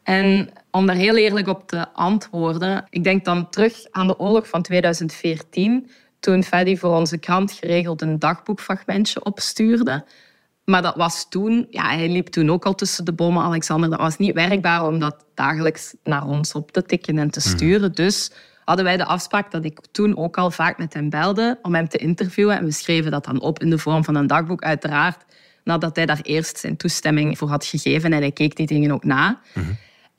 En 0.04 0.50
om 0.72 0.86
daar 0.86 0.96
heel 0.96 1.18
eerlijk 1.18 1.48
op 1.48 1.68
te 1.68 1.94
antwoorden, 1.94 2.86
ik 2.90 3.04
denk 3.04 3.26
dan 3.26 3.50
terug 3.50 3.86
aan 3.92 4.08
de 4.08 4.20
oorlog 4.20 4.48
van 4.48 4.62
2014, 4.62 5.90
toen 6.20 6.44
Freddy 6.44 6.78
voor 6.78 6.96
onze 6.96 7.18
krant 7.18 7.52
geregeld 7.52 8.02
een 8.02 8.20
dagboekfragmentje 8.20 9.24
opstuurde. 9.24 10.06
Maar 10.66 10.82
dat 10.82 10.96
was 10.96 11.30
toen, 11.30 11.68
ja, 11.70 11.84
hij 11.84 12.10
liep 12.10 12.28
toen 12.28 12.50
ook 12.50 12.66
al 12.66 12.76
tussen 12.76 13.06
de 13.06 13.14
bomen, 13.14 13.44
Alexander. 13.44 13.90
Dat 13.90 14.00
was 14.00 14.18
niet 14.18 14.34
werkbaar 14.34 14.88
om 14.88 15.00
dat 15.00 15.26
dagelijks 15.36 15.96
naar 16.04 16.26
ons 16.26 16.54
op 16.54 16.72
te 16.72 16.84
tikken 16.84 17.18
en 17.18 17.30
te 17.30 17.42
sturen. 17.42 17.92
Dus 17.92 18.32
hadden 18.66 18.86
wij 18.86 18.98
de 18.98 19.06
afspraak 19.06 19.52
dat 19.52 19.66
ik 19.66 19.80
toen 19.92 20.18
ook 20.18 20.38
al 20.38 20.52
vaak 20.52 20.78
met 20.78 20.94
hem 20.94 21.10
belde 21.10 21.60
om 21.62 21.76
hem 21.76 21.88
te 21.88 21.98
interviewen. 21.98 22.58
En 22.58 22.66
we 22.66 22.72
schreven 22.72 23.12
dat 23.12 23.26
dan 23.26 23.42
op 23.42 23.62
in 23.62 23.70
de 23.70 23.78
vorm 23.78 24.04
van 24.04 24.16
een 24.16 24.28
dagboek, 24.28 24.62
uiteraard. 24.62 25.26
Nadat 25.64 25.96
hij 25.96 26.06
daar 26.06 26.20
eerst 26.22 26.58
zijn 26.58 26.78
toestemming 26.78 27.38
voor 27.38 27.50
had 27.50 27.66
gegeven. 27.66 28.14
En 28.14 28.20
hij 28.20 28.32
keek 28.32 28.56
die 28.56 28.68
dingen 28.68 28.92
ook 28.92 29.04
na. 29.04 29.42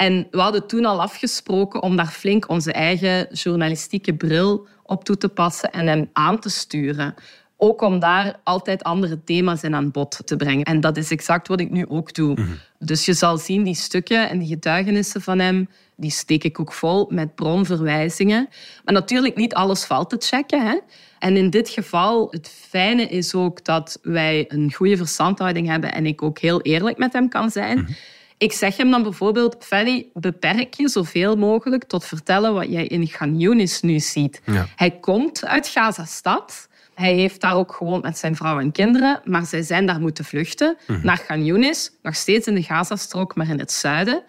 En 0.02 0.26
we 0.30 0.40
hadden 0.40 0.66
toen 0.66 0.84
al 0.84 1.02
afgesproken 1.02 1.82
om 1.82 1.96
daar 1.96 2.06
flink 2.06 2.48
onze 2.48 2.72
eigen 2.72 3.28
journalistieke 3.32 4.14
bril 4.14 4.66
op 4.82 5.04
toe 5.04 5.16
te 5.16 5.28
passen 5.28 5.72
en 5.72 5.86
hem 5.86 6.10
aan 6.12 6.38
te 6.38 6.48
sturen. 6.48 7.14
Ook 7.56 7.82
om 7.82 7.98
daar 7.98 8.40
altijd 8.44 8.82
andere 8.82 9.24
thema's 9.24 9.62
in 9.62 9.74
aan 9.74 9.90
bod 9.90 10.20
te 10.24 10.36
brengen. 10.36 10.64
En 10.64 10.80
dat 10.80 10.96
is 10.96 11.10
exact 11.10 11.48
wat 11.48 11.60
ik 11.60 11.70
nu 11.70 11.86
ook 11.88 12.14
doe. 12.14 12.36
Dus 12.78 13.04
je 13.04 13.12
zal 13.12 13.38
zien, 13.38 13.62
die 13.62 13.74
stukken 13.74 14.28
en 14.28 14.38
die 14.38 14.48
getuigenissen 14.48 15.20
van 15.20 15.38
hem, 15.38 15.68
die 15.96 16.10
steek 16.10 16.44
ik 16.44 16.60
ook 16.60 16.72
vol 16.72 17.06
met 17.10 17.34
bronverwijzingen. 17.34 18.48
Maar 18.84 18.94
natuurlijk 18.94 19.36
niet 19.36 19.54
alles 19.54 19.84
valt 19.84 20.10
te 20.10 20.16
checken. 20.18 20.66
Hè? 20.66 20.78
En 21.18 21.36
in 21.36 21.50
dit 21.50 21.68
geval, 21.68 22.28
het 22.30 22.48
fijne 22.68 23.06
is 23.06 23.34
ook 23.34 23.64
dat 23.64 23.98
wij 24.02 24.44
een 24.48 24.72
goede 24.72 24.96
verstandhouding 24.96 25.68
hebben 25.68 25.92
en 25.92 26.06
ik 26.06 26.22
ook 26.22 26.38
heel 26.38 26.60
eerlijk 26.62 26.98
met 26.98 27.12
hem 27.12 27.28
kan 27.28 27.50
zijn. 27.50 27.96
Ik 28.42 28.52
zeg 28.52 28.76
hem 28.76 28.90
dan 28.90 29.02
bijvoorbeeld, 29.02 29.56
Fanny, 29.60 30.06
beperk 30.14 30.74
je 30.74 30.88
zoveel 30.88 31.36
mogelijk 31.36 31.84
tot 31.84 32.04
vertellen 32.04 32.54
wat 32.54 32.68
jij 32.68 32.86
in 32.86 33.06
Gan 33.06 33.38
Yunis 33.38 33.80
nu 33.80 34.00
ziet. 34.00 34.42
Ja. 34.44 34.66
Hij 34.76 34.90
komt 34.90 35.44
uit 35.44 35.66
Gaza-stad. 35.68 36.68
Hij 36.94 37.14
heeft 37.14 37.40
daar 37.40 37.54
ook 37.54 37.74
gewoond 37.74 38.02
met 38.02 38.18
zijn 38.18 38.36
vrouw 38.36 38.60
en 38.60 38.72
kinderen, 38.72 39.20
maar 39.24 39.46
zij 39.46 39.62
zijn 39.62 39.86
daar 39.86 40.00
moeten 40.00 40.24
vluchten 40.24 40.76
naar 41.02 41.16
Gan 41.16 41.44
Yunis, 41.44 41.90
nog 42.02 42.14
steeds 42.14 42.46
in 42.46 42.54
de 42.54 42.62
Gazastrook, 42.62 43.34
maar 43.34 43.48
in 43.48 43.58
het 43.58 43.72
zuiden. 43.72 44.22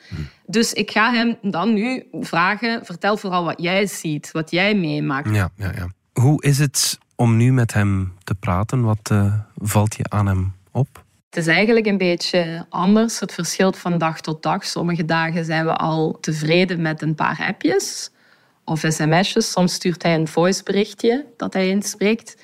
Dus 0.45 0.73
ik 0.73 0.91
ga 0.91 1.11
hem 1.11 1.37
dan 1.41 1.73
nu 1.73 2.03
vragen, 2.11 2.85
vertel 2.85 3.17
vooral 3.17 3.43
wat 3.43 3.61
jij 3.61 3.87
ziet, 3.87 4.31
wat 4.31 4.51
jij 4.51 4.75
meemaakt. 4.75 5.35
Ja, 5.35 5.49
ja, 5.55 5.71
ja. 5.75 5.87
Hoe 6.13 6.43
is 6.43 6.59
het 6.59 6.97
om 7.15 7.37
nu 7.37 7.51
met 7.51 7.73
hem 7.73 8.13
te 8.23 8.35
praten? 8.35 8.81
Wat 8.81 9.09
eh, 9.11 9.33
valt 9.55 9.95
je 9.95 10.05
aan 10.09 10.27
hem 10.27 10.53
op? 10.71 11.02
Het 11.33 11.47
is 11.47 11.53
eigenlijk 11.53 11.85
een 11.85 11.97
beetje 11.97 12.65
anders. 12.69 13.19
Het 13.19 13.33
verschilt 13.33 13.77
van 13.77 13.97
dag 13.97 14.21
tot 14.21 14.43
dag. 14.43 14.65
Sommige 14.65 15.05
dagen 15.05 15.45
zijn 15.45 15.65
we 15.65 15.75
al 15.75 16.17
tevreden 16.21 16.81
met 16.81 17.01
een 17.01 17.15
paar 17.15 17.45
appjes 17.47 18.09
of 18.63 18.83
sms'jes. 18.87 19.51
Soms 19.51 19.73
stuurt 19.73 20.03
hij 20.03 20.15
een 20.15 20.27
voiceberichtje 20.27 21.25
dat 21.37 21.53
hij 21.53 21.67
inspreekt. 21.67 22.41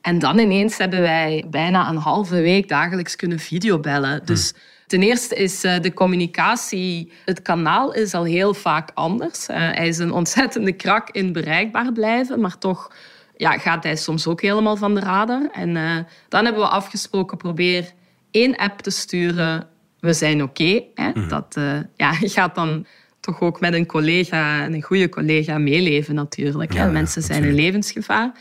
En 0.00 0.18
dan 0.18 0.38
ineens 0.38 0.76
hebben 0.76 1.00
wij 1.00 1.44
bijna 1.50 1.88
een 1.88 1.96
halve 1.96 2.40
week 2.40 2.68
dagelijks 2.68 3.16
kunnen 3.16 3.38
videobellen. 3.38 4.24
Dus 4.24 4.54
ten 4.86 5.02
eerste 5.02 5.34
is 5.34 5.64
eh, 5.64 5.80
de 5.80 5.94
communicatie... 5.94 7.12
Het 7.24 7.42
kanaal 7.42 7.92
is 7.92 8.14
al 8.14 8.24
heel 8.24 8.54
vaak 8.54 8.90
anders. 8.94 9.46
Eh, 9.46 9.56
hij 9.56 9.88
is 9.88 9.98
een 9.98 10.12
ontzettende 10.12 10.72
krak 10.72 11.10
in 11.10 11.32
bereikbaar 11.32 11.92
blijven, 11.92 12.40
maar 12.40 12.58
toch 12.58 12.90
ja, 13.36 13.58
gaat 13.58 13.82
hij 13.82 13.96
soms 13.96 14.26
ook 14.26 14.42
helemaal 14.42 14.76
van 14.76 14.94
de 14.94 15.00
radar. 15.00 15.48
En 15.52 15.76
eh, 15.76 15.96
dan 16.28 16.44
hebben 16.44 16.62
we 16.62 16.68
afgesproken, 16.68 17.36
probeer 17.36 17.94
één 18.36 18.56
app 18.56 18.80
te 18.80 18.90
sturen. 18.90 19.66
We 20.00 20.12
zijn 20.12 20.42
oké. 20.42 20.82
hè. 20.94 21.26
Dat 21.28 21.56
eh, 21.56 21.78
ja, 21.96 22.14
je 22.20 22.28
gaat 22.28 22.54
dan 22.54 22.86
toch 23.20 23.40
ook 23.40 23.60
met 23.60 23.74
een 23.74 23.86
collega, 23.86 24.64
een 24.64 24.82
goede 24.82 25.08
collega, 25.08 25.58
meeleven 25.58 26.14
natuurlijk. 26.14 26.74
hè. 26.74 26.84
Ja, 26.84 26.90
Mensen 26.90 27.22
zijn 27.22 27.44
in 27.44 27.54
levensgevaar. 27.54 28.32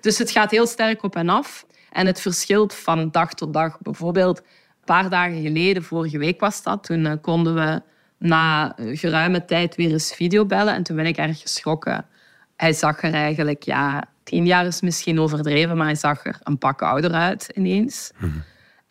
Dus 0.00 0.18
het 0.18 0.30
gaat 0.30 0.50
heel 0.50 0.66
sterk 0.66 1.02
op 1.02 1.16
en 1.16 1.28
af. 1.28 1.66
En 1.92 2.06
het 2.06 2.20
verschilt 2.20 2.74
van 2.74 3.10
dag 3.10 3.34
tot 3.34 3.52
dag. 3.52 3.78
Bijvoorbeeld 3.80 4.38
een 4.38 4.44
paar 4.84 5.10
dagen 5.10 5.42
geleden, 5.42 5.82
vorige 5.82 6.18
week 6.18 6.40
was 6.40 6.62
dat, 6.62 6.84
toen 6.84 7.06
eh, 7.06 7.12
konden 7.20 7.54
we 7.54 7.82
na 8.18 8.76
geruime 8.76 9.44
tijd 9.44 9.76
weer 9.76 9.90
eens 9.90 10.14
videobellen. 10.14 10.74
En 10.74 10.82
toen 10.82 10.96
ben 10.96 11.06
ik 11.06 11.16
erg 11.16 11.40
geschrokken. 11.40 12.06
Hij 12.56 12.72
zag 12.72 13.02
er 13.02 13.14
eigenlijk, 13.14 13.62
ja, 13.62 14.04
tien 14.22 14.46
jaar 14.46 14.66
is 14.66 14.80
misschien 14.80 15.20
overdreven, 15.20 15.76
maar 15.76 15.86
hij 15.86 15.94
zag 15.94 16.24
er 16.24 16.38
een 16.42 16.58
pak 16.58 16.82
ouder 16.82 17.12
uit 17.12 17.50
ineens. 17.54 18.12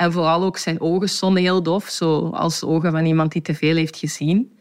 En 0.01 0.11
vooral 0.11 0.43
ook 0.43 0.57
zijn 0.57 0.81
ogen 0.81 1.09
stonden 1.09 1.43
heel 1.43 1.63
dof, 1.63 1.89
zoals 1.89 2.63
ogen 2.63 2.91
van 2.91 3.05
iemand 3.05 3.31
die 3.31 3.41
te 3.41 3.53
veel 3.53 3.75
heeft 3.75 3.97
gezien. 3.97 4.57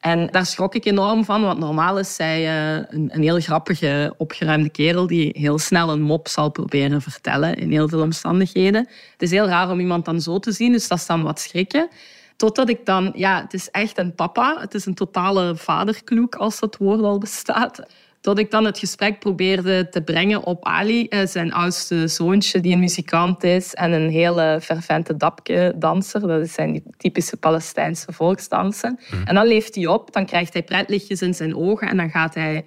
En 0.00 0.26
daar 0.26 0.46
schrok 0.46 0.74
ik 0.74 0.84
enorm 0.84 1.24
van, 1.24 1.42
want 1.42 1.58
normaal 1.58 1.98
is 1.98 2.14
zij 2.14 2.46
eh, 2.46 2.84
een, 2.88 3.08
een 3.12 3.22
heel 3.22 3.40
grappige, 3.40 4.14
opgeruimde 4.16 4.70
kerel 4.70 5.06
die 5.06 5.30
heel 5.38 5.58
snel 5.58 5.90
een 5.90 6.02
mop 6.02 6.28
zal 6.28 6.50
proberen 6.50 7.02
vertellen 7.02 7.54
in 7.54 7.70
heel 7.70 7.88
veel 7.88 8.00
omstandigheden. 8.00 8.88
Het 9.12 9.22
is 9.22 9.30
heel 9.30 9.46
raar 9.46 9.70
om 9.70 9.80
iemand 9.80 10.04
dan 10.04 10.20
zo 10.20 10.38
te 10.38 10.52
zien, 10.52 10.72
dus 10.72 10.88
dat 10.88 10.98
is 10.98 11.06
dan 11.06 11.22
wat 11.22 11.40
schrikken. 11.40 11.88
Totdat 12.36 12.68
ik 12.68 12.86
dan, 12.86 13.12
ja, 13.14 13.40
het 13.42 13.54
is 13.54 13.70
echt 13.70 13.98
een 13.98 14.14
papa, 14.14 14.56
het 14.60 14.74
is 14.74 14.86
een 14.86 14.94
totale 14.94 15.56
vaderkloek 15.56 16.34
als 16.34 16.60
dat 16.60 16.76
woord 16.76 17.02
al 17.02 17.18
bestaat. 17.18 17.82
Tot 18.26 18.38
ik 18.38 18.50
dan 18.50 18.64
het 18.64 18.78
gesprek 18.78 19.18
probeerde 19.18 19.88
te 19.88 20.02
brengen 20.02 20.44
op 20.44 20.64
Ali, 20.64 21.06
eh, 21.08 21.26
zijn 21.26 21.52
oudste 21.52 22.08
zoontje, 22.08 22.60
die 22.60 22.72
een 22.72 22.78
muzikant 22.78 23.44
is 23.44 23.74
en 23.74 23.92
een 23.92 24.10
hele 24.10 24.58
fervente 24.62 25.16
dapje-danser. 25.16 26.20
Dat 26.20 26.48
zijn 26.48 26.72
die 26.72 26.82
typische 26.96 27.36
Palestijnse 27.36 28.12
volksdansen. 28.12 28.98
En 29.24 29.34
dan 29.34 29.46
leeft 29.46 29.74
hij 29.74 29.86
op, 29.86 30.12
dan 30.12 30.26
krijgt 30.26 30.52
hij 30.52 30.62
pretlichtjes 30.62 31.22
in 31.22 31.34
zijn 31.34 31.56
ogen 31.56 31.88
en 31.88 31.96
dan 31.96 32.10
gaat 32.10 32.34
hij 32.34 32.64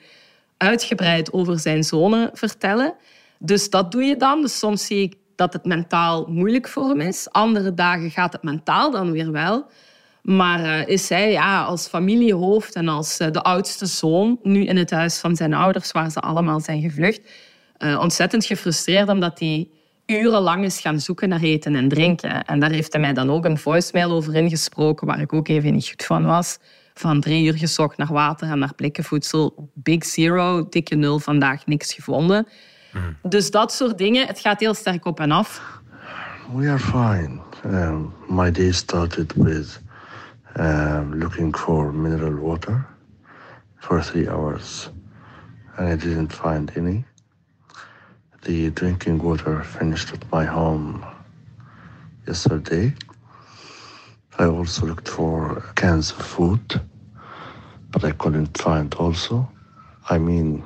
uitgebreid 0.58 1.34
over 1.34 1.60
zijn 1.60 1.84
zonen 1.84 2.30
vertellen. 2.34 2.94
Dus 3.38 3.70
dat 3.70 3.92
doe 3.92 4.04
je 4.04 4.18
dan. 4.18 4.42
Dus 4.42 4.60
soms 4.60 4.86
zie 4.86 5.02
ik 5.02 5.16
dat 5.36 5.54
het 5.54 5.66
mentaal 5.66 6.26
moeilijk 6.28 6.68
voor 6.68 6.90
hem 6.90 7.02
is. 7.02 7.32
Andere 7.32 7.74
dagen 7.74 8.12
gaat 8.12 8.34
het 8.34 8.44
mentaal 8.44 8.92
dan 8.92 9.12
weer 9.12 9.32
wel. 9.32 9.66
Maar 10.22 10.64
eh, 10.64 10.88
is 10.88 11.10
hij 11.10 11.32
ja, 11.32 11.64
als 11.64 11.88
familiehoofd 11.88 12.76
en 12.76 12.88
als 12.88 13.18
eh, 13.18 13.32
de 13.32 13.42
oudste 13.42 13.86
zoon, 13.86 14.40
nu 14.44 14.66
in 14.66 14.78
het 14.78 14.92
huis 14.92 15.20
van 15.20 15.36
zijn 15.36 15.54
ouders, 15.54 15.92
waar 15.92 16.12
ze 16.12 16.20
allemaal 16.20 16.60
zijn 16.60 16.82
gevlucht, 16.82 17.22
eh, 17.78 18.00
ontzettend 18.00 18.46
gefrustreerd 18.46 19.10
omdat 19.10 19.40
hij 19.40 19.70
urenlang 20.06 20.64
is 20.64 20.80
gaan 20.80 21.00
zoeken 21.00 21.30
naar 21.30 21.42
eten 21.42 21.76
en 21.76 21.88
drinken. 21.88 22.46
En 22.46 22.60
daar 22.60 22.72
heeft 22.72 22.92
hij 22.92 23.02
mij 23.02 23.14
dan 23.14 23.30
ook 23.30 23.46
een 23.46 23.58
voicemail 23.58 24.12
over 24.12 24.36
ingesproken, 24.36 25.08
waar 25.08 25.20
ik 25.20 25.34
ook 25.34 25.48
even 25.48 25.74
niet 25.74 25.88
goed 25.90 26.06
van 26.06 26.26
was. 26.26 26.58
Van 26.94 27.22
drie 27.22 27.46
uur 27.46 27.58
gezocht 27.58 27.98
naar 27.98 28.14
water 28.14 28.50
en 28.50 28.60
naar 28.60 28.74
blikken 28.76 29.04
voedsel. 29.04 29.72
Big 29.74 30.06
zero, 30.06 30.70
dikke 30.70 30.96
nul, 30.96 31.20
vandaag 31.20 31.66
niks 31.66 31.94
gevonden. 31.94 32.48
Dus 33.22 33.52
dat 33.52 33.74
soort 33.74 33.98
dingen, 33.98 34.28
het 34.28 34.40
gaat 34.40 34.60
heel 34.60 34.74
sterk 34.74 35.06
op 35.06 35.20
en 35.20 35.32
af. 35.32 35.80
We 36.56 36.70
are 36.70 36.80
fine. 36.80 37.40
Um, 37.66 38.14
my 38.28 38.52
day 38.52 38.72
started 38.72 39.34
with 39.36 39.82
um, 40.56 41.20
looking 41.20 41.54
for 41.54 41.92
mineral 41.92 42.36
water 42.38 42.86
for 43.78 44.02
three 44.02 44.28
hours, 44.28 44.90
and 45.78 45.88
I 45.88 45.96
didn't 45.96 46.30
find 46.30 46.72
any. 46.76 47.06
The 48.44 48.70
drinking 48.72 49.20
water 49.20 49.64
finished 49.64 50.14
at 50.14 50.32
my 50.32 50.46
home 50.46 51.06
yesterday. 52.28 52.94
I 54.38 54.46
also 54.46 54.86
looked 54.86 55.10
for 55.10 55.62
cans 55.76 56.12
of 56.12 56.26
food, 56.26 56.82
but 57.92 58.04
I 58.04 58.12
couldn't 58.12 58.58
find 58.58 58.94
also. 58.96 59.50
I 60.10 60.18
mean, 60.18 60.64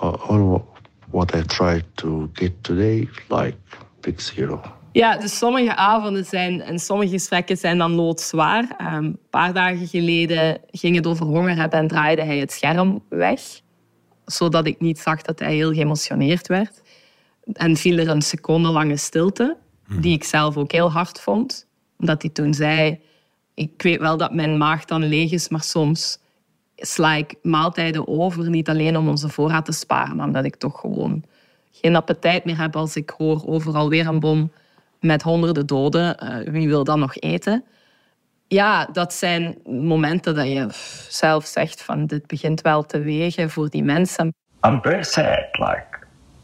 all 0.00 0.66
what 1.10 1.34
I 1.34 1.42
tried 1.42 1.84
to 1.98 2.28
get 2.34 2.62
today, 2.64 3.08
like 3.28 3.56
big 4.02 4.20
zero. 4.20 4.79
Ja, 4.92 5.16
dus 5.16 5.38
sommige 5.38 5.76
avonden 5.76 6.24
zijn 6.24 6.62
en 6.62 6.78
sommige 6.78 7.10
gesprekken 7.10 7.56
zijn 7.56 7.78
dan 7.78 7.92
loodzwaar. 7.92 8.74
Ehm, 8.78 8.94
een 8.94 9.18
paar 9.30 9.52
dagen 9.52 9.86
geleden 9.86 10.60
ging 10.70 10.96
het 10.96 11.06
over 11.06 11.26
honger 11.26 11.56
hebben 11.56 11.78
en 11.78 11.88
draaide 11.88 12.22
hij 12.22 12.38
het 12.38 12.52
scherm 12.52 13.02
weg. 13.08 13.40
Zodat 14.24 14.66
ik 14.66 14.80
niet 14.80 14.98
zag 14.98 15.22
dat 15.22 15.38
hij 15.38 15.54
heel 15.54 15.72
geëmotioneerd 15.72 16.46
werd. 16.46 16.82
En 17.52 17.76
viel 17.76 17.98
er 17.98 18.08
een 18.08 18.22
seconde 18.22 18.68
lange 18.68 18.96
stilte, 18.96 19.56
die 20.00 20.14
ik 20.14 20.24
zelf 20.24 20.56
ook 20.56 20.72
heel 20.72 20.90
hard 20.90 21.20
vond. 21.20 21.66
Omdat 21.98 22.22
hij 22.22 22.30
toen 22.30 22.54
zei, 22.54 23.00
ik 23.54 23.82
weet 23.82 24.00
wel 24.00 24.16
dat 24.16 24.34
mijn 24.34 24.58
maag 24.58 24.84
dan 24.84 25.04
leeg 25.04 25.30
is, 25.30 25.48
maar 25.48 25.62
soms 25.62 26.18
sla 26.76 27.14
ik 27.14 27.34
maaltijden 27.42 28.08
over. 28.08 28.50
Niet 28.50 28.68
alleen 28.68 28.96
om 28.96 29.08
onze 29.08 29.28
voorraad 29.28 29.64
te 29.64 29.72
sparen, 29.72 30.16
maar 30.16 30.26
omdat 30.26 30.44
ik 30.44 30.56
toch 30.56 30.80
gewoon 30.80 31.24
geen 31.72 31.96
appetijt 31.96 32.44
meer 32.44 32.58
heb 32.58 32.76
als 32.76 32.96
ik 32.96 33.10
hoor 33.10 33.42
overal 33.46 33.88
weer 33.88 34.06
een 34.06 34.20
bom 34.20 34.50
met 35.00 35.22
honderden 35.22 35.66
doden. 35.66 36.18
Eh, 36.18 36.52
wie 36.52 36.68
wil 36.68 36.84
dan 36.84 36.98
nog 36.98 37.16
eten? 37.16 37.64
Ja, 38.48 38.84
dat 38.92 39.12
zijn 39.12 39.58
momenten 39.64 40.34
dat 40.34 40.46
je 40.46 40.66
zelf 41.08 41.44
zegt 41.44 41.82
van 41.82 42.06
dit 42.06 42.26
begint 42.26 42.60
wel 42.60 42.86
te 42.86 43.00
wegen 43.00 43.50
voor 43.50 43.68
die 43.68 43.82
mensen. 43.82 44.34
I'm 44.64 44.80
very 44.82 45.02
sad. 45.02 45.58
Like 45.58 45.86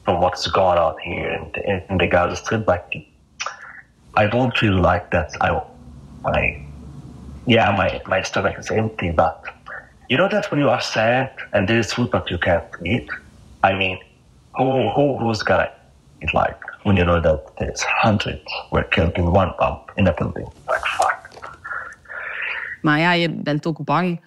from 0.03 0.21
what's 0.21 0.47
going 0.47 0.79
on 0.79 0.95
here 0.97 1.41
in 1.53 1.83
in 1.89 1.99
the 1.99 2.07
Gaza 2.09 2.35
Strip. 2.35 2.69
Like, 2.69 3.05
I 4.17 4.29
don't 4.29 4.57
feel 4.57 4.75
like 4.75 5.05
that. 5.11 5.37
I, 5.43 5.61
my, 6.23 6.67
yeah, 7.45 7.77
my 7.77 8.01
my 8.07 8.23
stomach 8.23 8.57
is 8.59 8.71
empty. 8.71 9.11
But 9.11 9.37
you 10.09 10.17
know 10.17 10.29
that 10.29 10.51
when 10.51 10.61
you 10.61 10.71
are 10.71 10.81
sad 10.81 11.31
and 11.53 11.67
there 11.67 11.79
is 11.79 11.93
food 11.93 12.11
but 12.11 12.31
you 12.31 12.39
can't 12.39 12.65
eat. 12.85 13.11
I 13.63 13.75
mean, 13.75 13.99
who 14.55 14.89
who 14.91 15.19
who's 15.19 15.43
gonna 15.43 15.71
eat 16.23 16.33
like 16.33 16.66
when 16.87 16.97
you 16.97 17.05
know 17.05 17.21
that 17.21 17.57
there's 17.57 17.85
hundreds 18.03 18.53
were 18.71 18.89
killed 18.89 19.17
in 19.17 19.27
one 19.27 19.53
bomb 19.59 19.79
in 19.97 20.07
a 20.07 20.13
building? 20.13 20.47
Like 20.69 20.87
fuck. 20.87 21.15
Maar 22.83 22.99
ja, 22.99 23.13
je 23.13 23.31
bent 23.31 23.67
ook 23.67 23.85
bang 23.85 24.21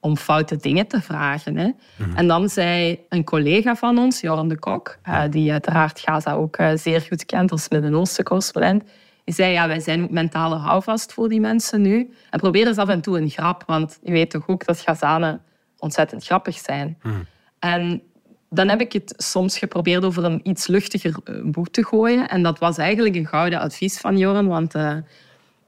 om 0.00 0.16
foute 0.16 0.56
dingen 0.56 0.86
te 0.86 1.00
vragen. 1.00 1.56
Hè? 1.56 1.70
En 2.14 2.26
dan 2.26 2.48
zei 2.48 3.00
een 3.08 3.24
collega 3.24 3.76
van 3.76 3.98
ons, 3.98 4.20
Joran 4.20 4.48
de 4.48 4.58
Kok, 4.58 4.98
eh, 5.02 5.22
die 5.30 5.52
uiteraard 5.52 6.00
Gaza 6.00 6.32
ook 6.32 6.56
eh, 6.56 6.70
zeer 6.74 7.00
goed 7.00 7.26
kent 7.26 7.50
als 7.50 7.68
Midden-Oosten 7.68 8.24
correspondent, 8.24 8.84
die 9.24 9.34
zei, 9.34 9.52
ja, 9.52 9.68
wij 9.68 9.80
zijn 9.80 10.02
ook 10.02 10.10
mentale 10.10 10.56
houvast 10.56 11.12
voor 11.12 11.28
die 11.28 11.40
mensen 11.40 11.82
nu. 11.82 12.14
En 12.30 12.38
probeer 12.38 12.66
eens 12.66 12.76
af 12.76 12.88
en 12.88 13.00
toe 13.00 13.18
een 13.18 13.30
grap, 13.30 13.62
want 13.66 13.98
je 14.02 14.12
weet 14.12 14.30
toch 14.30 14.48
ook 14.48 14.64
dat 14.64 14.80
Gazanen 14.80 15.42
ontzettend 15.78 16.24
grappig 16.24 16.58
zijn. 16.58 16.98
En 17.58 18.02
dan 18.54 18.68
heb 18.68 18.80
ik 18.80 18.92
het 18.92 19.14
soms 19.16 19.58
geprobeerd 19.58 20.04
over 20.04 20.24
een 20.24 20.40
iets 20.42 20.66
luchtiger 20.66 21.14
eh, 21.24 21.34
boek 21.44 21.68
te 21.68 21.84
gooien. 21.84 22.28
En 22.28 22.42
dat 22.42 22.58
was 22.58 22.78
eigenlijk 22.78 23.14
een 23.16 23.26
gouden 23.26 23.60
advies 23.60 23.98
van 23.98 24.18
Joran, 24.18 24.46
want 24.46 24.74
eh, 24.74 24.96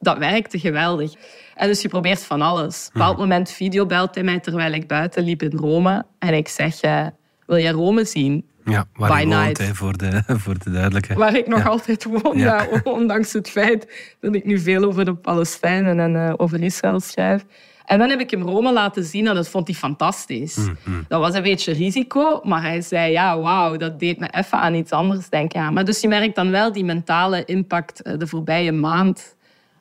dat 0.00 0.18
werkte 0.18 0.58
geweldig. 0.58 1.12
En 1.54 1.68
dus 1.68 1.82
je 1.82 1.88
probeert 1.88 2.22
van 2.24 2.42
alles. 2.42 2.86
Op 2.86 2.94
een 2.94 3.00
bepaald 3.00 3.18
moment 3.18 3.50
videobelt 3.50 4.14
hij 4.14 4.24
mij 4.24 4.40
terwijl 4.40 4.72
ik 4.72 4.88
buiten 4.88 5.24
liep 5.24 5.42
in 5.42 5.52
Rome. 5.58 6.04
En 6.18 6.34
ik 6.34 6.48
zeg, 6.48 6.80
eh, 6.80 7.06
wil 7.46 7.58
jij 7.58 7.70
Rome 7.70 8.04
zien? 8.04 8.46
Ja, 8.64 8.84
waar 8.94 9.26
woont, 9.26 9.62
voor, 9.72 9.96
de, 9.96 10.22
voor 10.44 10.58
de 10.58 10.70
duidelijkheid. 10.70 11.18
Waar 11.18 11.36
ik 11.36 11.46
nog 11.46 11.58
Ja. 11.58 11.64
altijd 11.64 12.04
woon, 12.04 12.38
Ja. 12.38 12.66
ondanks 12.84 13.32
het 13.32 13.50
feit 13.50 14.14
dat 14.20 14.34
ik 14.34 14.44
nu 14.44 14.58
veel 14.58 14.84
over 14.84 15.04
de 15.04 15.14
Palestijnen 15.14 16.00
en 16.00 16.38
over 16.38 16.62
Israël 16.62 17.00
schrijf. 17.00 17.44
En 17.84 17.98
dan 17.98 18.08
heb 18.10 18.20
ik 18.20 18.30
hem 18.30 18.42
Rome 18.42 18.72
laten 18.72 19.04
zien 19.04 19.26
en 19.26 19.34
dat 19.34 19.48
vond 19.48 19.66
hij 19.66 19.76
fantastisch. 19.76 20.56
Mm, 20.84 21.04
Dat 21.08 21.20
was 21.20 21.34
een 21.34 21.42
beetje 21.42 21.72
risico, 21.72 22.40
maar 22.42 22.62
hij 22.62 22.80
zei, 22.80 23.12
ja, 23.12 23.38
wauw, 23.38 23.76
dat 23.76 23.98
deed 23.98 24.18
me 24.18 24.28
even 24.30 24.58
aan 24.58 24.74
iets 24.74 24.90
anders 24.90 25.28
denken. 25.28 25.60
Ja, 25.60 25.70
maar 25.70 25.84
dus 25.84 26.00
je 26.00 26.08
merkt 26.08 26.34
dan 26.34 26.50
wel 26.50 26.72
die 26.72 26.84
mentale 26.84 27.44
impact 27.44 28.02
eh, 28.02 28.18
de 28.18 28.26
voorbije 28.26 28.72
maand. 28.72 29.36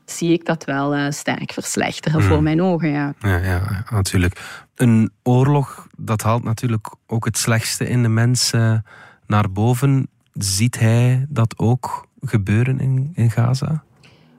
Zie 0.05 0.33
ik 0.33 0.45
dat 0.45 0.63
wel 0.63 0.93
eh, 0.95 1.11
sterk 1.11 1.51
verslechteren 1.53 2.21
Mm. 2.21 2.27
voor 2.27 2.43
mijn 2.43 2.61
ogen, 2.61 2.89
ja. 2.89 3.13
Ja, 3.19 3.37
ja, 3.37 3.43
ja, 3.43 3.83
natuurlijk. 3.89 4.41
Een 4.75 5.11
oorlog, 5.23 5.87
dat 5.97 6.21
haalt 6.21 6.43
natuurlijk 6.43 6.95
ook 7.07 7.25
het 7.25 7.37
slechtste 7.37 7.87
in 7.87 8.01
de 8.03 8.09
mensen 8.09 8.85
naar 9.27 9.51
boven. 9.51 10.07
Ziet 10.33 10.79
hij 10.79 11.25
dat 11.29 11.57
ook 11.57 12.07
gebeuren 12.21 12.79
in, 12.79 13.11
in 13.15 13.31
Gaza? 13.31 13.83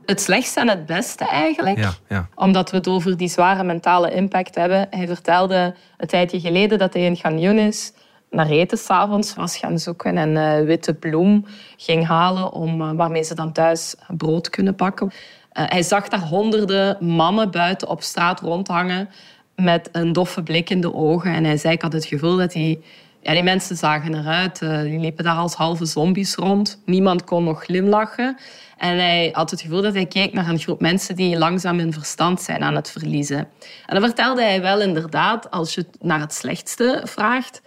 Het 0.07 0.21
slechtste 0.21 0.61
en 0.61 0.69
het 0.69 0.87
beste 0.87 1.29
eigenlijk. 1.29 1.79
Ja, 1.79 1.93
ja. 2.09 2.29
Omdat 2.35 2.71
we 2.71 2.77
het 2.77 2.89
over 2.89 3.17
die 3.17 3.29
zware 3.29 3.65
mentale 3.65 4.15
impact 4.15 4.55
hebben. 4.55 4.87
Hij 4.91 5.07
vertelde 5.07 5.75
een 5.97 6.09
tijdje 6.09 6.41
geleden 6.41 6.79
dat 6.79 6.93
hij 6.93 7.03
in 7.03 7.39
Yunis 7.39 7.93
naar 8.35 8.47
eten 8.47 8.79
s'avonds 8.79 9.35
was 9.35 9.57
gaan 9.57 9.79
zoeken 9.79 10.17
en 10.17 10.37
eh, 10.37 10.65
witte 10.65 10.95
bloem 10.95 11.47
ging 11.77 12.07
halen 12.07 12.53
om, 12.53 12.81
eh, 12.81 12.91
waarmee 12.93 13.23
ze 13.23 13.35
dan 13.35 13.53
thuis 13.53 13.95
brood 14.17 14.49
kunnen 14.51 14.77
bakken. 14.77 15.13
Eh, 15.53 15.65
hij 15.69 15.83
zag 15.83 16.09
daar 16.09 16.21
honderden 16.21 16.97
mannen 17.05 17.51
buiten 17.51 17.89
op 17.89 18.03
straat 18.03 18.41
rondhangen 18.41 19.09
met 19.57 19.89
een 19.93 20.13
doffe 20.13 20.43
blik 20.43 20.71
in 20.71 20.81
de 20.81 20.95
ogen. 20.95 21.35
En 21.35 21.45
hij 21.45 21.57
zei, 21.57 21.75
ik 21.75 21.83
had 21.83 21.93
het 21.93 22.05
gevoel 22.05 22.37
dat 22.37 22.53
die, 22.53 22.85
ja, 23.25 23.33
die 23.33 23.43
mensen 23.43 23.77
zagen 23.77 24.15
eruit. 24.15 24.63
eh, 24.63 24.81
die 24.81 24.99
liepen 24.99 25.25
daar 25.25 25.37
als 25.37 25.55
halve 25.55 25.85
zombies 25.85 26.35
rond. 26.35 26.83
Niemand 26.85 27.25
kon 27.25 27.45
nog 27.45 27.65
glimlachen. 27.65 28.37
En 28.79 28.97
hij 28.97 29.29
had 29.33 29.51
het 29.51 29.61
gevoel 29.61 29.83
dat 29.83 29.95
hij 29.95 30.07
keek 30.07 30.33
naar 30.33 30.49
een 30.49 30.59
groep 30.59 30.81
mensen 30.81 31.17
die 31.17 31.39
langzaam 31.39 31.79
hun 31.79 31.93
verstand 31.93 32.41
zijn 32.43 32.63
aan 32.63 32.75
het 32.75 32.91
verliezen. 32.91 33.39
En 33.87 34.01
dan 34.01 34.01
vertelde 34.01 34.43
hij 34.43 34.63
wel 34.63 34.81
inderdaad, 34.81 35.51
als 35.51 35.75
je 35.75 35.87
naar 36.01 36.21
het 36.21 36.35
slechtste 36.35 37.03
vraagt, 37.05 37.63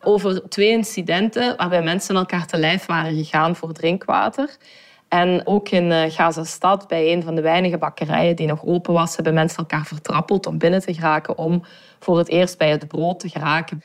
over 0.00 0.48
twee 0.48 0.70
incidenten 0.70 1.56
waarbij 1.56 1.82
mensen 1.82 2.16
elkaar 2.16 2.46
te 2.46 2.58
lijf 2.58 2.86
waren 2.86 3.14
gegaan 3.14 3.56
voor 3.56 3.72
drinkwater. 3.72 4.56
En 5.08 5.46
ook 5.46 5.68
in 5.68 5.92
eh, 5.92 6.10
Gaza-stad, 6.10 6.88
bij 6.88 7.12
een 7.12 7.22
van 7.22 7.34
de 7.34 7.42
weinige 7.42 7.78
bakkerijen 7.78 8.36
die 8.36 8.46
nog 8.46 8.64
open 8.64 8.92
was, 8.92 9.14
hebben 9.14 9.34
mensen 9.34 9.58
elkaar 9.58 9.86
vertrappeld 9.86 10.46
om 10.46 10.58
binnen 10.58 10.80
te 10.80 10.94
geraken, 10.94 11.38
om 11.38 11.62
voor 11.98 12.18
het 12.18 12.28
eerst 12.28 12.58
bij 12.58 12.70
het 12.70 12.88
brood 12.88 13.20
te 13.20 13.28
geraken. 13.28 13.82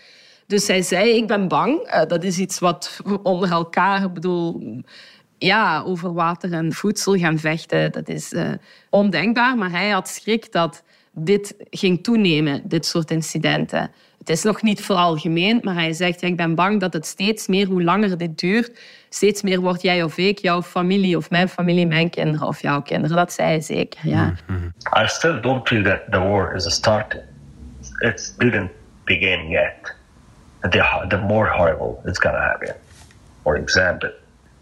Dus 0.48 0.68
hij 0.68 0.82
zei, 0.82 1.10
ik 1.10 1.28
ben 1.28 1.48
bang. 1.48 1.80
Eh, 1.80 2.06
dat 2.08 2.24
is 2.24 2.38
iets 2.38 2.60
wat 2.60 3.00
we 3.04 3.22
onder 3.24 3.52
elkaar, 3.52 4.04
ik 4.04 4.14
bedoel, 4.14 4.82
ja, 5.38 5.82
over 5.82 6.14
water 6.14 6.54
en 6.54 6.74
voedsel 6.74 7.18
gaan 7.18 7.40
vechten. 7.40 7.92
Dat 7.92 8.08
is 8.08 8.34
eh, 8.34 8.52
ondenkbaar. 8.90 9.58
Maar 9.58 9.72
hij 9.72 9.90
had 9.90 10.10
schrik 10.10 10.52
dat 10.52 10.84
dit 11.12 11.56
ging 11.70 12.04
toenemen, 12.04 12.62
dit 12.64 12.86
soort 12.86 13.12
incidenten. 13.12 13.92
Het 14.18 14.30
is 14.30 14.44
nog 14.44 14.62
niet 14.62 14.82
veralgemeend, 14.82 15.64
maar 15.64 15.74
hij 15.74 15.94
zegt, 15.94 16.22
ja, 16.22 16.28
ik 16.28 16.38
ben 16.38 16.56
bang 16.56 16.80
dat 16.80 16.94
het 16.94 17.06
steeds 17.06 17.48
meer, 17.48 17.68
hoe 17.68 17.84
langer 17.84 18.18
dit 18.18 18.40
duurt, 18.40 18.80
steeds 19.10 19.42
meer 19.42 19.60
wordt 19.60 19.82
jij 19.82 20.04
of 20.04 20.18
ik, 20.18 20.38
jouw 20.40 20.62
familie 20.62 21.18
of 21.18 21.30
mijn 21.30 21.50
familie, 21.50 21.88
mijn 21.88 22.10
kinderen 22.10 22.48
of 22.48 22.62
jouw 22.62 22.82
kinderen. 22.82 23.16
Dat 23.16 23.34
zei 23.34 23.48
hij 23.48 23.62
zeker, 23.62 24.10
ja. 24.10 24.34
I 25.04 25.08
still 25.08 25.42
don't 25.42 25.68
feel 25.68 25.84
that 25.84 26.02
the 26.12 26.20
war 26.20 26.56
is 26.56 26.74
starting. 26.74 27.22
It 28.00 28.36
didn't 28.38 28.72
begin 29.04 29.48
yet. 29.48 29.95
The, 30.72 31.08
the 31.10 31.18
more 31.18 31.46
horrible 31.46 32.02
it's 32.06 32.18
gonna 32.18 32.42
happen. 32.42 32.74
For 33.44 33.56
example, 33.56 34.10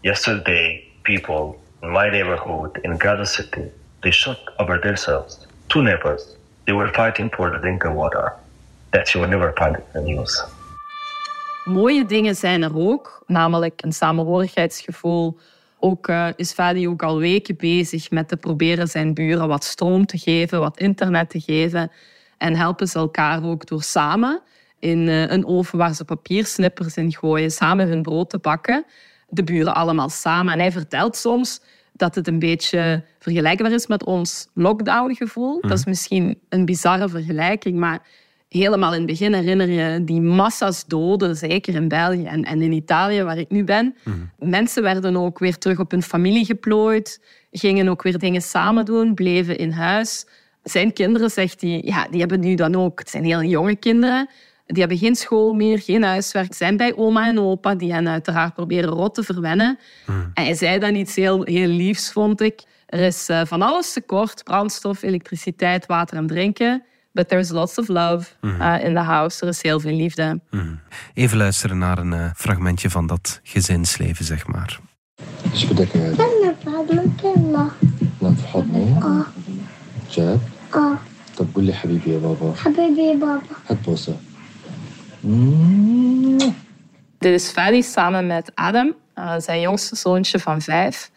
yesterday 0.02 0.84
people 1.02 1.58
in 1.82 1.90
my 1.90 2.10
neighborhood 2.10 2.78
in 2.84 2.98
Gaza 2.98 3.24
City, 3.24 3.70
they 4.02 4.10
shot 4.10 4.38
over 4.58 4.78
themselves. 4.78 5.46
Two 5.68 5.82
neighbors. 5.82 6.36
They 6.66 6.72
were 6.72 6.92
fighting 6.92 7.30
for 7.30 7.50
the 7.50 7.58
drinking 7.58 7.94
water. 7.94 8.32
That 8.92 9.14
you 9.14 9.20
will 9.20 9.30
never 9.30 9.52
find 9.52 9.76
in 9.94 10.16
the. 10.16 10.44
Mooie 11.64 12.04
dingen 12.06 12.34
zijn 12.34 12.62
er 12.62 12.76
ook, 12.76 13.22
namelijk 13.26 13.82
een 13.82 13.92
samenhorigheidsgevoel. 13.92 15.38
Ook 15.78 16.08
eh, 16.08 16.28
is 16.36 16.52
Fadi 16.52 16.88
ook 16.88 17.02
al 17.02 17.18
weken 17.18 17.56
bezig 17.56 18.10
met 18.10 18.28
te 18.28 18.36
proberen 18.36 18.88
zijn 18.88 19.14
buren 19.14 19.48
wat 19.48 19.64
stroom 19.64 20.06
te 20.06 20.18
geven, 20.18 20.60
wat 20.60 20.78
internet 20.78 21.30
te 21.30 21.40
geven. 21.40 21.90
En 22.38 22.56
helpen 22.56 22.86
ze 22.86 22.98
elkaar 22.98 23.44
ook 23.44 23.66
door 23.66 23.82
samen 23.82 24.42
in 24.84 25.08
eh, 25.08 25.30
een 25.30 25.46
oven 25.46 25.78
waar 25.78 25.94
ze 25.94 26.04
papiersnippers 26.04 26.96
in 26.96 27.12
gooien, 27.12 27.50
samen 27.50 27.88
hun 27.88 28.02
brood 28.02 28.30
te 28.30 28.38
bakken. 28.38 28.84
De 29.28 29.44
buren 29.44 29.74
allemaal 29.74 30.08
samen. 30.08 30.52
En 30.52 30.58
hij 30.58 30.72
vertelt 30.72 31.16
soms 31.16 31.60
dat 31.92 32.14
het 32.14 32.28
een 32.28 32.38
beetje 32.38 33.04
vergelijkbaar 33.18 33.72
is 33.72 33.86
met 33.86 34.04
ons 34.04 34.48
lockdown-gevoel. 34.54 35.60
Dat 35.60 35.78
is 35.78 35.84
misschien 35.84 36.38
een 36.48 36.64
bizarre 36.64 37.08
vergelijking, 37.08 37.78
maar 37.78 38.02
helemaal 38.48 38.92
in 38.92 38.98
het 38.98 39.06
begin 39.06 39.34
herinner 39.34 39.68
je 39.68 40.04
die 40.04 40.20
massa's 40.20 40.84
doden, 40.86 41.36
zeker 41.36 41.74
in 41.74 41.88
België 41.88 42.24
en, 42.24 42.44
en 42.44 42.62
in 42.62 42.72
Italië, 42.72 43.22
waar 43.22 43.38
ik 43.38 43.50
nu 43.50 43.64
ben. 43.64 43.94
Mensen 44.38 44.82
werden 44.82 45.16
ook 45.16 45.38
weer 45.38 45.58
terug 45.58 45.78
op 45.78 45.90
hun 45.90 46.02
familie 46.02 46.44
geplooid, 46.44 47.20
gingen 47.50 47.88
ook 47.88 48.02
weer 48.02 48.18
dingen 48.18 48.42
samen 48.42 48.84
doen, 48.84 49.14
bleven 49.14 49.58
in 49.58 49.70
huis. 49.70 50.26
Zijn 50.62 50.92
kinderen, 50.92 51.30
zegt 51.30 51.60
hij, 51.60 51.82
ja, 51.84 52.06
die 52.10 52.20
hebben 52.20 52.40
nu 52.40 52.54
dan 52.54 52.74
ook, 52.74 52.98
het 52.98 53.10
zijn 53.10 53.24
heel 53.24 53.42
jonge 53.42 53.76
kinderen, 53.76 54.28
die 54.65 54.79
hebben 54.79 54.97
geen 54.97 55.15
school 55.15 55.53
meer, 55.53 55.79
geen 55.79 56.03
huiswerk, 56.03 56.53
zijn 56.53 56.77
bij 56.77 56.95
oma 56.95 57.27
en 57.27 57.39
opa, 57.39 57.75
die 57.75 57.93
hen 57.93 58.07
uiteraard 58.07 58.53
proberen 58.53 58.89
rot 58.89 59.13
te 59.13 59.23
verwennen. 59.23 59.79
En 60.07 60.43
hij 60.43 60.53
zei 60.53 60.79
dan 60.79 60.95
iets 60.95 61.15
heel, 61.15 61.43
heel 61.43 61.67
liefs, 61.67 62.11
vond 62.11 62.41
ik. 62.41 62.63
Er 62.85 62.99
is 62.99 63.29
eh, 63.29 63.41
van 63.45 63.61
alles 63.61 63.93
tekort, 63.93 64.43
brandstof, 64.43 65.01
elektriciteit, 65.01 65.85
water 65.85 66.17
en 66.17 66.27
drinken. 66.27 66.83
But 67.11 67.29
there's 67.29 67.49
lots 67.49 67.77
of 67.77 67.87
love 67.87 68.29
uh, 68.41 68.83
in 68.83 68.93
the 68.93 68.99
house. 68.99 69.41
Er 69.41 69.47
is 69.47 69.61
heel 69.61 69.79
veel 69.79 69.95
liefde. 69.95 70.39
Even 71.13 71.37
luisteren 71.37 71.77
naar 71.77 71.97
een 71.97 72.13
eh, 72.13 72.29
fragmentje 72.35 72.89
van 72.89 73.07
dat 73.07 73.39
gezinsleven, 73.43 74.25
zeg 74.25 74.47
maar. 74.47 74.79
ايش 75.53 75.65
بدك 75.65 75.95
يا 75.95 76.09
هادي؟ 76.09 76.23
أنا 76.23 76.55
بعض 76.65 76.91
يلا 76.91 77.69
نام 78.21 78.35
في 78.35 78.47
حضني؟ 78.47 79.01
آه 79.03 79.25
جد؟ 80.11 80.39
آه 80.75 80.97
طب 81.37 81.47
قول 81.55 81.63
لي 81.63 81.73
حبيبي 81.73 82.11
يا 82.13 82.17
بابا 82.17 82.53
حبيبي 82.55 83.15
بابا 83.15 83.41
هات 83.69 83.77
بوسة 83.85 84.17
dit 87.18 87.32
is 87.32 87.48
Fadi 87.48 87.82
samen 87.82 88.26
met 88.26 88.50
Adam, 88.54 88.94
uh, 89.14 89.34
zijn 89.38 89.60
jongste 89.60 89.96
zoontje 89.96 90.38
van 90.38 90.60
vijf, 90.60 91.10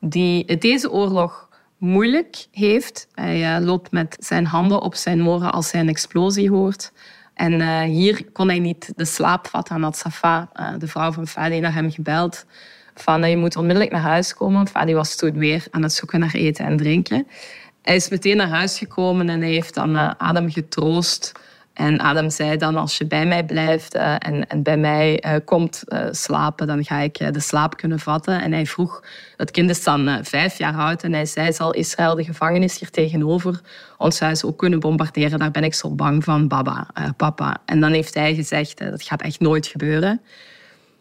die 0.00 0.58
deze 0.58 0.90
oorlog 0.90 1.48
moeilijk 1.78 2.46
heeft. 2.50 3.08
Hij 3.14 3.56
uh, 3.56 3.64
loopt 3.64 3.90
met 3.90 4.16
zijn 4.20 4.46
handen 4.46 4.80
op 4.80 4.94
zijn 4.94 5.26
oren 5.26 5.52
als 5.52 5.72
hij 5.72 5.80
een 5.80 5.88
explosie 5.88 6.50
hoort. 6.50 6.92
En 7.34 7.52
uh, 7.52 7.80
hier 7.80 8.24
kon 8.32 8.48
hij 8.48 8.58
niet 8.58 8.92
de 8.96 9.04
slaap 9.04 9.46
vatten. 9.46 9.76
En 9.76 9.82
had 9.82 9.96
Safa, 9.96 10.48
de 10.78 10.86
vrouw 10.86 11.12
van 11.12 11.26
Fadi, 11.26 11.60
naar 11.60 11.74
hem 11.74 11.90
gebeld. 11.90 12.46
Van, 12.94 13.30
je 13.30 13.36
moet 13.36 13.56
onmiddellijk 13.56 13.92
naar 13.92 14.00
huis 14.00 14.34
komen. 14.34 14.68
Fadi 14.68 14.94
was 14.94 15.16
toen 15.16 15.38
weer 15.38 15.66
aan 15.70 15.82
het 15.82 15.92
zoeken 15.92 16.20
naar 16.20 16.34
eten 16.34 16.64
en 16.64 16.76
drinken. 16.76 17.26
Hij 17.82 17.96
is 17.96 18.08
meteen 18.08 18.36
naar 18.36 18.48
huis 18.48 18.78
gekomen 18.78 19.28
en 19.28 19.40
hij 19.40 19.50
heeft 19.50 19.74
dan 19.74 20.18
Adam 20.18 20.50
getroost 20.50 21.32
En 21.74 21.98
Adam 21.98 22.30
zei 22.30 22.56
dan, 22.56 22.76
als 22.76 22.98
je 22.98 23.06
bij 23.06 23.26
mij 23.26 23.44
blijft 23.44 23.96
uh, 23.96 24.14
en, 24.18 24.46
en, 24.48 24.62
bij 24.62 24.76
mij 24.76 25.24
uh, 25.26 25.34
komt 25.44 25.82
uh, 25.86 26.06
slapen, 26.10 26.66
dan 26.66 26.84
ga 26.84 26.98
ik 26.98 27.32
de 27.32 27.40
slaap 27.40 27.76
kunnen 27.76 27.98
vatten. 27.98 28.42
En 28.42 28.52
hij 28.52 28.66
vroeg, 28.66 29.04
het 29.36 29.50
kind 29.50 29.70
is 29.70 29.84
dan 29.84 30.18
vijf 30.22 30.58
jaar 30.58 30.74
oud, 30.74 31.02
en 31.02 31.12
hij 31.12 31.26
zei, 31.26 31.52
zal 31.52 31.72
Israël 31.72 32.14
de 32.14 32.24
gevangenis 32.24 32.78
hier 32.78 32.90
tegenover 32.90 33.60
ons 33.98 34.20
huis 34.20 34.44
ook 34.44 34.58
kunnen 34.58 34.80
bombarderen? 34.80 35.38
Daar 35.38 35.50
ben 35.50 35.64
ik 35.64 35.74
zo 35.74 35.90
bang 35.90 36.24
van, 36.24 36.48
baba, 36.48 36.86
papa. 37.16 37.56
En 37.64 37.80
dan 37.80 37.92
heeft 37.92 38.14
hij 38.14 38.34
gezegd, 38.34 38.78
dat 38.78 39.02
gaat 39.02 39.22
echt 39.22 39.40
nooit 39.40 39.66
gebeuren. 39.66 40.20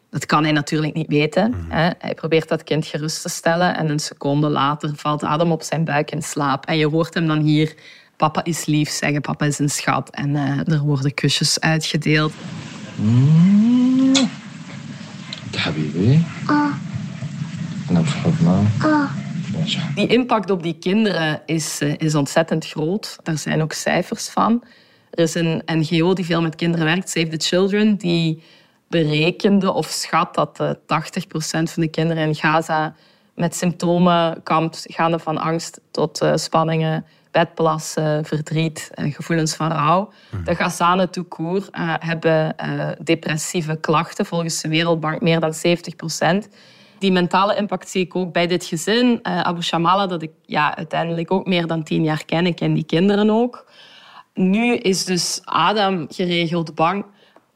Dat 0.09 0.25
kan 0.25 0.43
hij 0.43 0.51
natuurlijk 0.51 0.93
niet 0.93 1.07
weten. 1.07 1.49
Mm. 1.49 1.71
Hè. 1.71 1.89
Hij 1.97 2.13
probeert 2.13 2.49
dat 2.49 2.63
kind 2.63 2.85
gerust 2.85 3.21
te 3.21 3.29
stellen 3.29 3.77
en 3.77 3.89
een 3.89 3.99
seconde 3.99 4.49
later 4.49 4.91
valt 4.95 5.23
Adam 5.23 5.51
op 5.51 5.61
zijn 5.61 5.85
buik 5.85 6.11
in 6.11 6.21
slaap. 6.21 6.65
En 6.65 6.77
je 6.77 6.87
hoort 6.87 7.13
hem 7.13 7.27
dan 7.27 7.39
hier 7.39 7.75
papa 8.21 8.43
is 8.43 8.65
lief 8.65 8.89
zeggen, 8.89 9.21
papa 9.21 9.45
is 9.45 9.59
een 9.59 9.69
schat. 9.69 10.09
En 10.09 10.35
eh, 10.35 10.73
er 10.73 10.79
worden 10.79 11.13
kusjes 11.13 11.59
uitgedeeld. 11.59 12.33
Mm. 12.95 14.11
nou 14.11 14.29
Ah. 16.45 16.73
wel. 18.39 18.65
Ah. 18.79 19.11
Die 19.95 20.07
impact 20.07 20.49
op 20.49 20.63
die 20.63 20.77
kinderen 20.79 21.41
is, 21.45 21.79
eh, 21.81 21.93
is 21.97 22.15
ontzettend 22.15 22.67
groot. 22.67 23.17
Daar 23.23 23.37
zijn 23.37 23.61
ook 23.61 23.73
cijfers 23.73 24.29
van. 24.29 24.63
Er 25.11 25.23
is 25.23 25.35
een 25.35 25.61
NGO 25.65 26.13
die 26.13 26.25
veel 26.25 26.41
met 26.41 26.55
kinderen 26.55 26.85
werkt, 26.85 27.09
Save 27.09 27.27
the 27.27 27.45
Children, 27.45 27.95
die 27.95 28.43
berekende 28.87 29.71
of 29.71 29.87
schat 29.87 30.35
dat 30.35 30.59
eh, 30.59 30.69
80% 30.85 31.71
van 31.71 31.83
de 31.83 31.89
kinderen 31.89 32.27
in 32.27 32.35
Gaza 32.35 32.95
met 33.35 33.55
symptomen 33.55 34.43
kampt, 34.43 34.85
gaande 34.87 35.19
van 35.19 35.37
angst 35.37 35.79
tot 35.91 36.25
spanningen, 36.35 37.05
bedplassen, 37.31 38.25
verdriet, 38.25 38.89
eh, 38.93 39.13
gevoelens 39.13 39.55
van 39.55 39.71
rouw. 39.71 40.11
De 40.43 40.55
Gazanen 40.55 41.09
tout 41.09 41.27
court 41.27 41.69
uh, 41.71 41.93
hebben 41.99 42.55
uh, 42.65 42.89
depressieve 43.03 43.75
klachten, 43.75 44.25
volgens 44.25 44.61
de 44.61 44.69
Wereldbank 44.69 45.21
meer 45.21 45.39
dan 45.39 45.53
70 45.53 45.95
procent. 45.95 46.49
Die 46.99 47.11
mentale 47.11 47.55
impact 47.55 47.89
zie 47.89 48.05
ik 48.05 48.15
ook 48.15 48.33
bij 48.33 48.47
dit 48.47 48.65
gezin. 48.65 49.19
Abu 49.23 49.61
Shamala, 49.61 50.07
dat 50.07 50.21
ik 50.21 50.31
ja, 50.45 50.75
uiteindelijk 50.75 51.31
ook 51.31 51.45
meer 51.45 51.67
dan 51.67 51.83
tien 51.83 52.03
jaar 52.03 52.25
ken. 52.25 52.45
Ik 52.45 52.55
ken 52.55 52.73
die 52.73 52.85
kinderen 52.85 53.29
ook. 53.29 53.65
Nu 54.33 54.75
is 54.75 55.05
dus 55.05 55.41
Adam 55.43 56.05
geregeld 56.09 56.75
bang, 56.75 57.05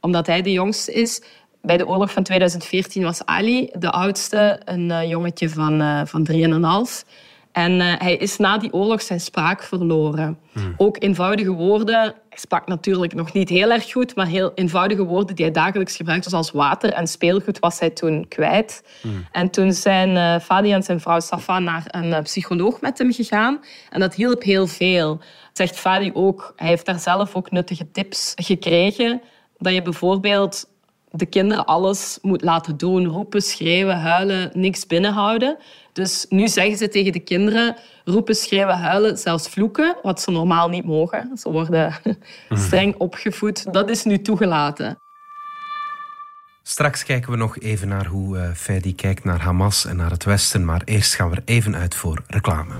omdat 0.02 0.28
hij 0.28 0.42
de 0.42 0.52
jongste 0.52 0.94
is. 0.94 1.22
Bij 1.62 1.78
de 1.78 1.88
oorlog 1.88 2.12
van 2.12 2.24
2014 2.24 3.04
was 3.04 3.26
Ali 3.26 3.70
de 3.74 3.92
oudste, 3.92 4.62
een 4.66 5.08
jongetje 5.08 5.50
van, 5.50 6.08
van 6.08 6.28
3,5. 6.32 7.06
En 7.56 7.72
uh, 7.72 7.94
hij 7.98 8.16
is 8.16 8.38
na 8.38 8.58
die 8.58 8.74
oorlog 8.74 9.02
zijn 9.02 9.20
spraak 9.20 9.64
verloren. 9.64 10.40
Hmm. 10.52 10.74
Ook 10.78 10.96
eenvoudige 11.00 11.52
woorden. 11.52 12.00
Hij 12.00 12.14
sprak 12.30 12.68
natuurlijk 12.68 13.14
nog 13.14 13.34
niet 13.34 13.50
heel 13.50 13.72
erg 13.72 13.92
goed, 13.92 14.16
maar 14.16 14.28
heel 14.28 14.52
eenvoudige 14.56 15.04
woorden 15.04 15.36
die 15.36 15.46
hij 15.46 15.54
dagelijks 15.54 15.96
gebruikte, 15.96 16.30
zoals 16.30 16.52
water 16.52 16.94
en 16.94 17.08
speelgoed, 17.08 17.60
was 17.60 17.80
hij 17.80 17.90
toen 17.90 18.28
kwijt. 18.28 18.84
Hmm. 19.02 19.26
En 19.32 19.50
toen 19.50 19.74
zijn 19.74 20.10
uh, 20.10 20.40
Fadi 20.40 20.72
en 20.74 20.84
zijn 20.84 21.00
vrouw 21.00 21.20
Safa 21.20 21.60
naar 21.60 21.84
een 21.88 22.10
uh, 22.10 22.20
psycholoog 22.20 22.82
met 22.82 22.98
hem 22.98 23.14
gegaan. 23.14 23.60
En 23.90 24.00
dat 24.00 24.16
hielp 24.16 24.44
heel 24.44 24.68
veel. 24.68 25.20
Zegt 25.54 25.80
Fadi 25.80 26.12
ook, 26.14 26.54
hij 26.56 26.68
heeft 26.68 26.86
daar 26.86 27.00
zelf 27.00 27.36
ook 27.36 27.52
nuttige 27.52 27.92
tips 27.92 28.32
gekregen. 28.36 29.22
Dat 29.58 29.74
je 29.74 29.82
bijvoorbeeld 29.82 30.66
de 31.12 31.26
kinderen 31.26 31.66
alles 31.66 32.20
moet 32.22 32.42
laten 32.42 32.78
doen. 32.78 33.06
Roepen, 33.06 33.42
schreeuwen, 33.42 34.00
huilen, 34.00 34.52
niks 34.54 34.88
binnenhouden. 34.88 35.58
Dus 35.96 36.26
nu 36.30 36.48
zeggen 36.48 36.78
ze 36.78 36.88
tegen 36.88 37.12
de 37.12 37.20
kinderen 37.20 37.76
roepen, 38.06 38.36
schreeuwen, 38.36 38.78
huilen, 38.78 39.18
zelfs 39.18 39.48
vloeken, 39.48 39.96
wat 40.02 40.22
ze 40.22 40.32
normaal 40.32 40.70
niet 40.70 40.86
mogen. 40.86 41.38
Ze 41.38 41.52
worden 41.52 41.94
streng 42.50 42.96
opgevoed. 42.98 43.74
Dat 43.74 43.90
is 43.90 44.04
nu 44.04 44.22
toegelaten. 44.22 45.00
Straks 46.64 47.04
kijken 47.04 47.32
we 47.32 47.38
nog 47.38 47.60
even 47.60 47.88
naar 47.88 48.06
hoe 48.06 48.38
uh, 48.38 48.50
Fedi 48.54 48.96
kijkt 48.96 49.24
naar 49.24 49.40
Hamas 49.42 49.86
en 49.86 49.96
naar 49.96 50.12
het 50.12 50.24
Westen. 50.24 50.66
Maar 50.66 50.82
eerst 50.86 51.16
gaan 51.16 51.30
we 51.30 51.36
er 51.36 51.42
even 51.46 51.76
uit 51.76 51.96
voor 51.96 52.22
reclame. 52.28 52.74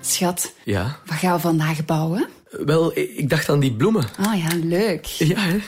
Schat, 0.00 0.52
Ja? 0.64 0.96
wat 1.06 1.16
gaan 1.18 1.34
we 1.34 1.40
vandaag 1.40 1.84
bouwen? 1.84 2.28
Wel, 2.50 2.96
ik 2.98 3.28
dacht 3.28 3.48
aan 3.48 3.60
die 3.60 3.72
bloemen. 3.72 4.04
Ah 4.18 4.38
ja, 4.38 4.48
leuk. 4.62 5.04
Ja, 5.04 5.38
hè? 5.38 5.58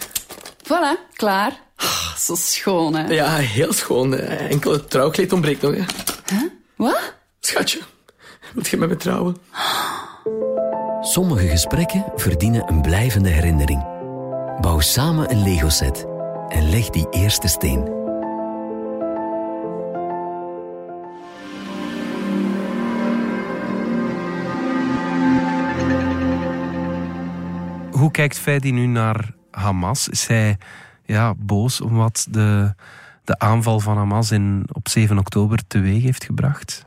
Voilà, 0.69 0.99
klaar. 1.13 1.61
Ah, 1.77 2.15
zo 2.17 2.35
schoon, 2.35 2.95
hè? 2.95 3.13
Ja, 3.13 3.37
heel 3.37 3.73
schoon. 3.73 4.15
Enkel 4.15 4.73
het 4.73 4.91
trouwkleed 4.91 5.33
ontbreekt 5.33 5.63
nog, 5.63 5.75
hè. 5.75 5.83
Huh? 6.35 6.51
Wat? 6.77 7.15
Schatje, 7.41 7.81
wilt 8.55 8.69
je 8.69 8.77
met 8.77 8.89
me 8.89 8.97
trouwen? 8.97 9.37
Sommige 11.01 11.49
gesprekken 11.49 12.05
verdienen 12.17 12.69
een 12.69 12.83
blijvende 12.83 13.29
herinnering. 13.29 13.83
Bouw 14.61 14.81
samen 14.81 15.31
een 15.31 15.43
Lego-set 15.43 16.07
en 16.49 16.71
leg 16.71 16.91
die 16.91 17.07
eerste 17.11 17.49
steen. 17.49 17.97
Hoe 27.91 28.11
kijkt 28.11 28.39
Fedi 28.39 28.73
nu 28.73 28.87
naar 28.87 29.37
Hamas? 29.59 30.09
Is 30.09 30.27
hij 30.27 30.57
ja, 31.05 31.35
boos 31.37 31.81
om 31.81 31.97
wat 31.97 32.27
de, 32.31 32.75
de 33.25 33.39
aanval 33.39 33.81
van 33.81 33.97
Hamas 33.97 34.31
in, 34.31 34.67
op 34.73 34.89
7 34.89 35.19
oktober 35.19 35.59
teweeg 35.67 36.03
heeft 36.03 36.25
gebracht? 36.25 36.87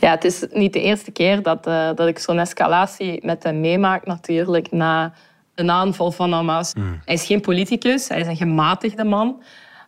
Ja, 0.00 0.10
het 0.10 0.24
is 0.24 0.44
niet 0.52 0.72
de 0.72 0.82
eerste 0.82 1.10
keer 1.10 1.42
dat, 1.42 1.66
uh, 1.66 1.90
dat 1.94 2.08
ik 2.08 2.18
zo'n 2.18 2.38
escalatie 2.38 3.26
met 3.26 3.42
hem 3.42 3.60
meemaak, 3.60 4.06
natuurlijk, 4.06 4.70
na 4.70 5.12
een 5.54 5.70
aanval 5.70 6.12
van 6.12 6.32
Hamas. 6.32 6.72
Hmm. 6.72 7.00
Hij 7.04 7.14
is 7.14 7.26
geen 7.26 7.40
politicus, 7.40 8.08
hij 8.08 8.20
is 8.20 8.26
een 8.26 8.36
gematigde 8.36 9.04
man. 9.04 9.42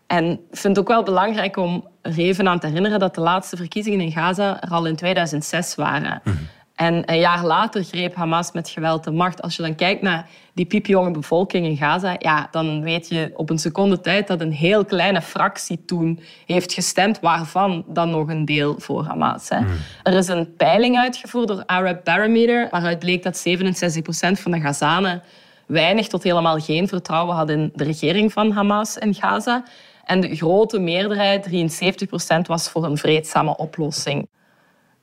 En 0.07 0.25
ik 0.25 0.39
vind 0.51 0.77
het 0.77 0.79
ook 0.79 0.89
wel 0.89 1.03
belangrijk 1.03 1.57
om 1.57 1.89
er 2.03 2.19
even 2.19 2.49
aan 2.49 2.59
te 2.59 2.67
herinneren 2.67 2.99
dat 2.99 3.15
de 3.15 3.21
laatste 3.21 3.57
verkiezingen 3.57 4.01
in 4.01 4.13
Gaza 4.13 4.63
er 4.63 4.71
al 4.71 4.87
in 4.87 4.97
2006 4.97 5.75
waren. 5.75 6.21
Hmm. 6.25 6.39
En 6.83 7.03
een 7.07 7.19
jaar 7.19 7.45
later 7.45 7.85
greep 7.85 8.15
Hamas 8.15 8.53
met 8.53 8.69
geweld 8.69 9.05
de 9.05 9.11
macht. 9.11 9.43
Als 9.43 9.57
je 9.57 9.63
dan 9.63 9.75
kijkt 9.75 10.03
naar 10.03 10.29
die 10.55 10.65
piepjonge 10.65 11.11
bevolking 11.11 11.67
in 11.67 11.77
Gaza, 11.77 12.17
ja, 12.19 12.49
dan 12.51 12.83
weet 12.83 13.09
je 13.09 13.33
op 13.35 13.51
een 13.51 13.59
seconde 13.59 14.01
tijd 14.01 14.27
dat 14.27 14.41
een 14.41 14.53
heel 14.53 14.85
kleine 14.85 15.23
fractie 15.23 15.85
toen 15.85 16.21
heeft 16.47 16.73
gestemd, 16.73 17.21
waarvan 17.21 17.85
dan 17.89 18.11
nog 18.11 18.29
een 18.29 18.45
deel 18.45 18.75
voor 18.79 19.05
Hamas. 19.05 19.49
Hè. 19.49 19.59
Er 20.03 20.13
is 20.13 20.29
een 20.29 20.57
peiling 20.57 20.99
uitgevoerd 20.99 21.49
door 21.49 21.63
Arab 21.67 22.05
Barometer, 22.05 22.69
waaruit 22.71 22.99
bleek 22.99 23.23
dat 23.23 23.45
67% 23.49 24.41
van 24.41 24.51
de 24.51 24.61
Gazanen 24.61 25.23
weinig 25.67 26.09
tot 26.09 26.23
helemaal 26.23 26.59
geen 26.59 26.89
vertrouwen 26.89 27.37
hadden 27.37 27.59
in 27.59 27.71
de 27.75 27.85
regering 27.85 28.33
van 28.33 28.51
Hamas 28.51 28.99
in 28.99 29.15
Gaza. 29.15 29.65
En 30.05 30.21
de 30.21 30.37
grote 30.37 30.79
meerderheid, 30.79 31.47
73%, 31.47 32.47
was 32.47 32.69
voor 32.69 32.85
een 32.85 32.99
vreedzame 32.99 33.57
oplossing. 33.57 34.29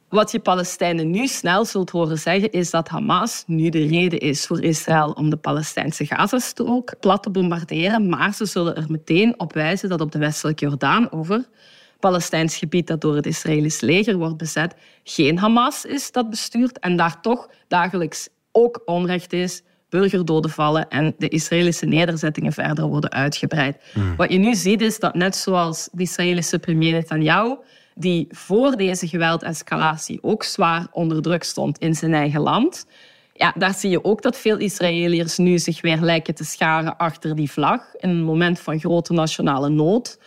Wat 0.09 0.31
je 0.31 0.39
Palestijnen 0.39 1.09
nu 1.09 1.27
snel 1.27 1.65
zult 1.65 1.89
horen 1.89 2.17
zeggen, 2.17 2.51
is 2.51 2.69
dat 2.69 2.87
Hamas 2.87 3.43
nu 3.47 3.69
de 3.69 3.87
reden 3.87 4.19
is 4.19 4.45
voor 4.45 4.63
Israël 4.63 5.11
om 5.11 5.29
de 5.29 5.37
Palestijnse 5.37 6.05
Gazastrook 6.05 6.99
plat 6.99 7.23
te 7.23 7.29
bombarderen. 7.29 8.09
Maar 8.09 8.33
ze 8.33 8.45
zullen 8.45 8.75
er 8.75 8.85
meteen 8.87 9.39
op 9.39 9.53
wijzen 9.53 9.89
dat 9.89 10.01
op 10.01 10.11
de 10.11 10.19
westelijke 10.19 10.65
Jordaan 10.65 11.11
over 11.11 11.47
Palestijns 11.99 12.57
gebied 12.57 12.87
dat 12.87 13.01
door 13.01 13.15
het 13.15 13.25
Israëlisch 13.25 13.81
leger 13.81 14.17
wordt 14.17 14.37
bezet, 14.37 14.75
geen 15.03 15.37
Hamas 15.37 15.85
is 15.85 16.11
dat 16.11 16.29
bestuurt 16.29 16.79
en 16.79 16.95
daar 16.95 17.21
toch 17.21 17.49
dagelijks 17.67 18.29
ook 18.51 18.81
onrecht 18.85 19.33
is, 19.33 19.61
burgerdoden 19.89 20.51
vallen 20.51 20.89
en 20.89 21.13
de 21.17 21.27
Israëlische 21.27 21.85
nederzettingen 21.85 22.53
verder 22.53 22.85
worden 22.85 23.11
uitgebreid. 23.11 23.77
Wat 24.17 24.31
je 24.31 24.37
nu 24.37 24.55
ziet 24.55 24.81
is 24.81 24.99
dat 24.99 25.15
net 25.15 25.35
zoals 25.35 25.89
de 25.91 26.01
Israëlische 26.01 26.59
premier 26.59 26.91
Netanyahu 26.91 27.55
die 27.99 28.27
voor 28.29 28.75
deze 28.75 29.07
geweldescalatie 29.07 30.19
ook 30.21 30.43
zwaar 30.43 30.87
onder 30.91 31.21
druk 31.21 31.43
stond 31.43 31.77
in 31.77 31.95
zijn 31.95 32.13
eigen 32.13 32.41
land. 32.41 32.85
Ja, 33.33 33.53
daar 33.57 33.73
zie 33.73 33.89
je 33.89 34.03
ook 34.03 34.21
dat 34.21 34.37
veel 34.37 34.57
Israëliërs 34.57 35.37
nu 35.37 35.59
zich 35.59 35.81
weer 35.81 35.99
lijken 35.99 36.35
te 36.35 36.43
scharen 36.43 36.97
achter 36.97 37.35
die 37.35 37.51
vlag 37.51 37.81
in 37.97 38.09
een 38.09 38.23
moment 38.23 38.59
van 38.59 38.79
grote 38.79 39.13
nationale 39.13 39.69
nood. 39.69 40.19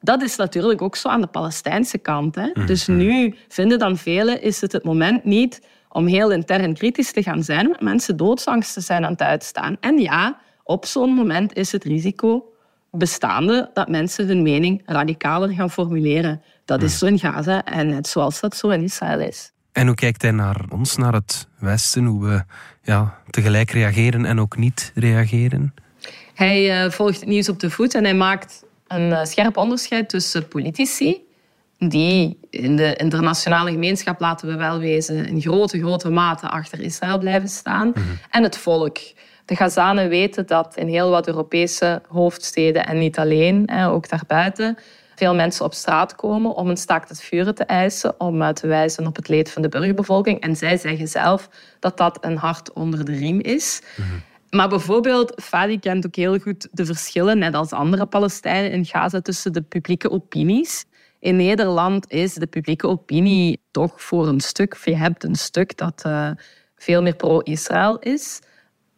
Dat 0.00 0.22
is 0.22 0.36
natuurlijk 0.36 0.82
ook 0.82 0.96
zo 0.96 1.08
aan 1.08 1.20
de 1.20 1.26
Palestijnse 1.26 1.98
kant. 1.98 2.34
Hè? 2.34 2.64
Dus 2.66 2.86
nu 2.86 3.34
vinden 3.48 3.78
dan 3.78 3.96
velen, 3.96 4.42
is 4.42 4.60
het 4.60 4.72
het 4.72 4.84
moment 4.84 5.24
niet 5.24 5.60
om 5.88 6.06
heel 6.06 6.30
intern 6.30 6.74
kritisch 6.74 7.12
te 7.12 7.22
gaan 7.22 7.42
zijn, 7.42 7.68
maar 7.68 7.82
mensen 7.82 8.16
doodsangst 8.16 8.72
te 8.72 8.80
zijn 8.80 9.04
aan 9.04 9.12
het 9.12 9.22
uitstaan. 9.22 9.76
En 9.80 9.98
ja, 9.98 10.38
op 10.64 10.84
zo'n 10.84 11.10
moment 11.10 11.54
is 11.54 11.72
het 11.72 11.84
risico 11.84 12.44
bestaande 12.90 13.70
dat 13.72 13.88
mensen 13.88 14.26
hun 14.26 14.42
mening 14.42 14.82
radicaler 14.84 15.48
gaan 15.48 15.70
formuleren. 15.70 16.42
Dat 16.66 16.82
is 16.82 16.98
zo 16.98 17.06
in 17.06 17.18
Gaza 17.18 17.64
en 17.64 17.88
net 17.88 18.06
zoals 18.06 18.40
dat 18.40 18.56
zo 18.56 18.68
in 18.68 18.82
Israël 18.82 19.20
is. 19.20 19.52
En 19.72 19.86
hoe 19.86 19.94
kijkt 19.94 20.22
hij 20.22 20.30
naar 20.30 20.64
ons, 20.68 20.96
naar 20.96 21.12
het 21.12 21.48
Westen? 21.58 22.04
Hoe 22.04 22.24
we 22.24 22.44
ja, 22.82 23.18
tegelijk 23.30 23.70
reageren 23.70 24.24
en 24.24 24.40
ook 24.40 24.56
niet 24.56 24.92
reageren? 24.94 25.74
Hij 26.34 26.84
uh, 26.84 26.90
volgt 26.90 27.20
het 27.20 27.28
nieuws 27.28 27.48
op 27.48 27.60
de 27.60 27.70
voet 27.70 27.94
en 27.94 28.04
hij 28.04 28.14
maakt 28.14 28.64
een 28.86 29.10
uh, 29.10 29.24
scherp 29.24 29.56
onderscheid 29.56 30.08
tussen 30.08 30.48
politici 30.48 31.24
die 31.78 32.38
in 32.50 32.76
de 32.76 32.96
internationale 32.96 33.70
gemeenschap, 33.70 34.20
laten 34.20 34.48
we 34.48 34.56
wel 34.56 34.78
wezen, 34.78 35.26
in 35.26 35.40
grote, 35.40 35.78
grote 35.78 36.10
mate 36.10 36.48
achter 36.48 36.80
Israël 36.80 37.18
blijven 37.18 37.48
staan. 37.48 37.92
En 38.30 38.42
het 38.42 38.58
volk. 38.58 38.98
De 39.44 39.56
Gazanen 39.56 40.08
weten 40.08 40.46
dat 40.46 40.76
in 40.76 40.88
heel 40.88 41.10
wat 41.10 41.26
Europese 41.26 42.02
hoofdsteden 42.08 42.86
en 42.86 42.98
niet 42.98 43.18
alleen, 43.18 43.70
ook 43.70 44.08
daarbuiten, 44.08 44.78
veel 45.16 45.34
mensen 45.34 45.64
op 45.64 45.74
straat 45.74 46.14
komen 46.14 46.54
om 46.54 46.68
een 46.68 46.76
staakt 46.76 47.08
het 47.08 47.22
vuren 47.22 47.54
te 47.54 47.64
eisen, 47.64 48.20
om 48.20 48.54
te 48.54 48.66
wijzen 48.66 49.06
op 49.06 49.16
het 49.16 49.28
leed 49.28 49.50
van 49.50 49.62
de 49.62 49.68
burgerbevolking. 49.68 50.40
En 50.40 50.56
zij 50.56 50.76
zeggen 50.76 51.08
zelf 51.08 51.48
dat 51.80 51.96
dat 51.96 52.18
een 52.20 52.36
hart 52.36 52.72
onder 52.72 53.04
de 53.04 53.12
riem 53.12 53.40
is. 53.40 53.82
Maar 54.50 54.68
bijvoorbeeld, 54.68 55.42
Fadi 55.42 55.78
kent 55.78 56.06
ook 56.06 56.16
heel 56.16 56.38
goed 56.38 56.68
de 56.72 56.84
verschillen, 56.84 57.38
net 57.38 57.54
als 57.54 57.70
andere 57.70 58.06
Palestijnen 58.06 58.70
in 58.70 58.84
Gaza, 58.84 59.20
tussen 59.20 59.52
de 59.52 59.62
publieke 59.62 60.10
opinies. 60.10 60.84
In 61.18 61.36
Nederland 61.36 62.10
is 62.10 62.34
de 62.34 62.46
publieke 62.46 62.86
opinie 62.86 63.60
toch 63.70 64.02
voor 64.02 64.28
een 64.28 64.40
stuk, 64.40 64.76
je 64.84 64.96
hebt 64.96 65.24
een 65.24 65.34
stuk 65.34 65.76
dat 65.76 66.02
uh, 66.06 66.30
veel 66.76 67.02
meer 67.02 67.16
pro-Israël 67.16 67.98
is. 67.98 68.40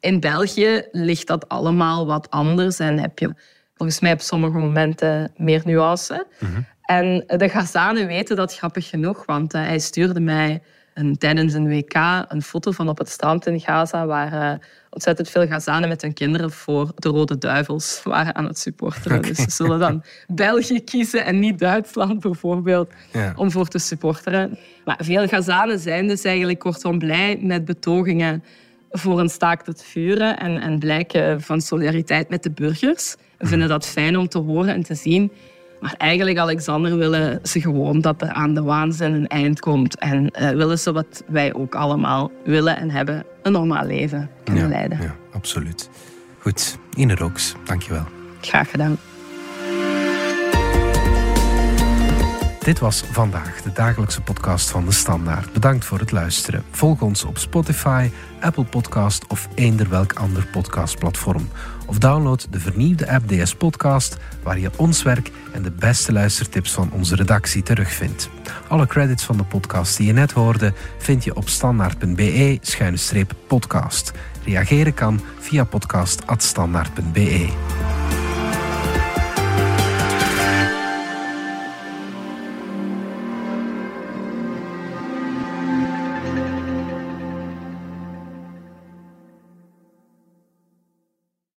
In 0.00 0.20
België 0.20 0.88
ligt 0.92 1.26
dat 1.26 1.48
allemaal 1.48 2.07
wat 2.07 2.31
anders 2.31 2.78
en 2.78 2.98
heb 2.98 3.18
je 3.18 3.35
volgens 3.79 4.01
mij 4.01 4.12
op 4.12 4.21
sommige 4.21 4.59
momenten 4.59 5.33
meer 5.37 5.62
nuance. 5.64 6.27
Mm 6.38 6.49
-hmm. 6.55 6.67
En 6.83 7.25
de 7.38 7.49
Gazanen 7.49 8.07
weten 8.07 8.37
dat 8.37 8.57
grappig 8.57 8.88
genoeg, 8.88 9.25
want 9.27 9.55
uh, 9.55 9.62
hij 9.62 9.79
stuurde 9.79 10.21
mij 10.21 10.62
een, 10.95 11.19
tijdens 11.19 11.55
een 11.55 11.69
WK 11.69 11.95
een 12.29 12.43
foto 12.43 12.71
van 12.71 12.88
op 12.88 12.99
het 12.99 13.09
strand 13.09 13.47
in 13.47 13.61
Gaza, 13.61 14.07
waar 14.07 14.33
uh, 14.33 14.59
ontzettend 14.91 15.29
veel 15.31 15.47
Gazanen 15.47 15.88
met 15.88 16.03
hun 16.03 16.12
kinderen 16.12 16.51
voor 16.51 16.93
de 16.95 17.09
Rode 17.09 17.38
Duivels 17.38 18.01
waren 18.05 18.35
aan 18.35 18.45
het 18.45 18.59
supporteren. 18.59 19.19
Okay. 19.19 19.31
Dus 19.31 19.38
ze 19.38 19.51
zullen 19.51 19.79
dan 19.79 20.03
België 20.27 20.85
kiezen 20.85 21.25
en 21.25 21.38
niet 21.38 21.59
Duitsland 21.59 22.21
bijvoorbeeld, 22.21 22.91
ja. 23.12 23.33
om 23.37 23.51
voor 23.51 23.69
te 23.69 23.79
supporteren. 23.79 24.59
Maar 24.85 24.99
veel 25.03 25.29
Gazanen 25.29 25.79
zijn 25.79 26.09
dus 26.09 26.25
eigenlijk 26.25 26.59
kortom 26.59 26.99
blij 26.99 27.38
met 27.41 27.64
betogingen 27.64 28.45
voor 28.90 29.20
een 29.20 29.29
staakt 29.29 29.66
het 29.66 29.85
vuren 29.85 30.38
en, 30.38 30.61
en 30.61 30.79
blijken 30.79 31.40
van 31.40 31.61
solidariteit 31.61 32.29
met 32.29 32.42
de 32.42 32.51
burgers. 32.51 33.16
We 33.38 33.46
vinden 33.46 33.68
dat 33.68 33.87
fijn 33.87 34.18
om 34.18 34.29
te 34.29 34.38
horen 34.38 34.74
en 34.74 34.83
te 34.83 34.94
zien. 34.94 35.33
Maar 35.81 35.94
eigenlijk, 35.98 36.38
Alexander, 36.38 36.96
willen 36.96 37.40
ze 37.42 37.61
gewoon 37.61 38.01
dat 38.01 38.22
er 38.22 38.29
aan 38.29 38.55
de 38.55 38.62
waanzin 38.62 39.12
een 39.12 39.27
eind 39.27 39.61
komt. 39.61 39.98
En 39.98 40.31
uh, 40.40 40.51
willen 40.51 40.79
ze 40.79 40.92
wat 40.92 41.22
wij 41.27 41.55
ook 41.55 41.74
allemaal 41.74 42.31
willen 42.44 42.77
en 42.77 42.90
hebben, 42.90 43.24
een 43.42 43.53
normaal 43.53 43.87
leven 43.87 44.31
kunnen 44.44 44.62
ja, 44.62 44.68
leiden. 44.68 45.01
Ja, 45.01 45.16
absoluut. 45.33 45.90
Goed, 46.38 46.79
Ine 46.96 47.14
Rooks, 47.14 47.55
dankjewel. 47.64 48.05
Graag 48.40 48.70
gedaan. 48.70 48.98
Dit 52.68 52.78
was 52.78 53.04
vandaag 53.11 53.62
de 53.62 53.72
dagelijkse 53.72 54.20
podcast 54.20 54.70
van 54.70 54.85
de 54.85 54.92
Standaard. 54.92 55.52
Bedankt 55.52 55.85
voor 55.85 55.98
het 55.98 56.12
luisteren. 56.12 56.64
Volg 56.70 57.00
ons 57.00 57.24
op 57.24 57.38
Spotify, 57.38 58.11
Apple 58.40 58.64
Podcast 58.64 59.26
of 59.26 59.48
eender 59.54 59.88
welk 59.88 60.12
ander 60.12 60.46
podcastplatform. 60.46 61.48
Of 61.87 61.98
download 61.98 62.46
de 62.50 62.61
vernieuwde 62.61 63.11
app 63.11 63.28
DS 63.28 63.54
Podcast, 63.54 64.16
waar 64.42 64.59
je 64.59 64.70
ons 64.76 65.02
werk 65.02 65.31
en 65.52 65.62
de 65.62 65.70
beste 65.70 66.12
luistertips 66.12 66.72
van 66.72 66.90
onze 66.92 67.14
redactie 67.14 67.62
terugvindt. 67.62 68.28
Alle 68.68 68.87
credits 68.87 69.24
van 69.24 69.37
de 69.37 69.44
podcast 69.44 69.96
die 69.96 70.07
je 70.07 70.12
net 70.12 70.33
hoorde 70.33 70.72
vind 70.98 71.24
je 71.24 71.35
op 71.35 71.48
standaard.be-podcast. 71.48 74.12
Reageren 74.44 74.94
kan 74.94 75.20
via 75.38 75.64
podcast.standaard.be. 75.64 77.98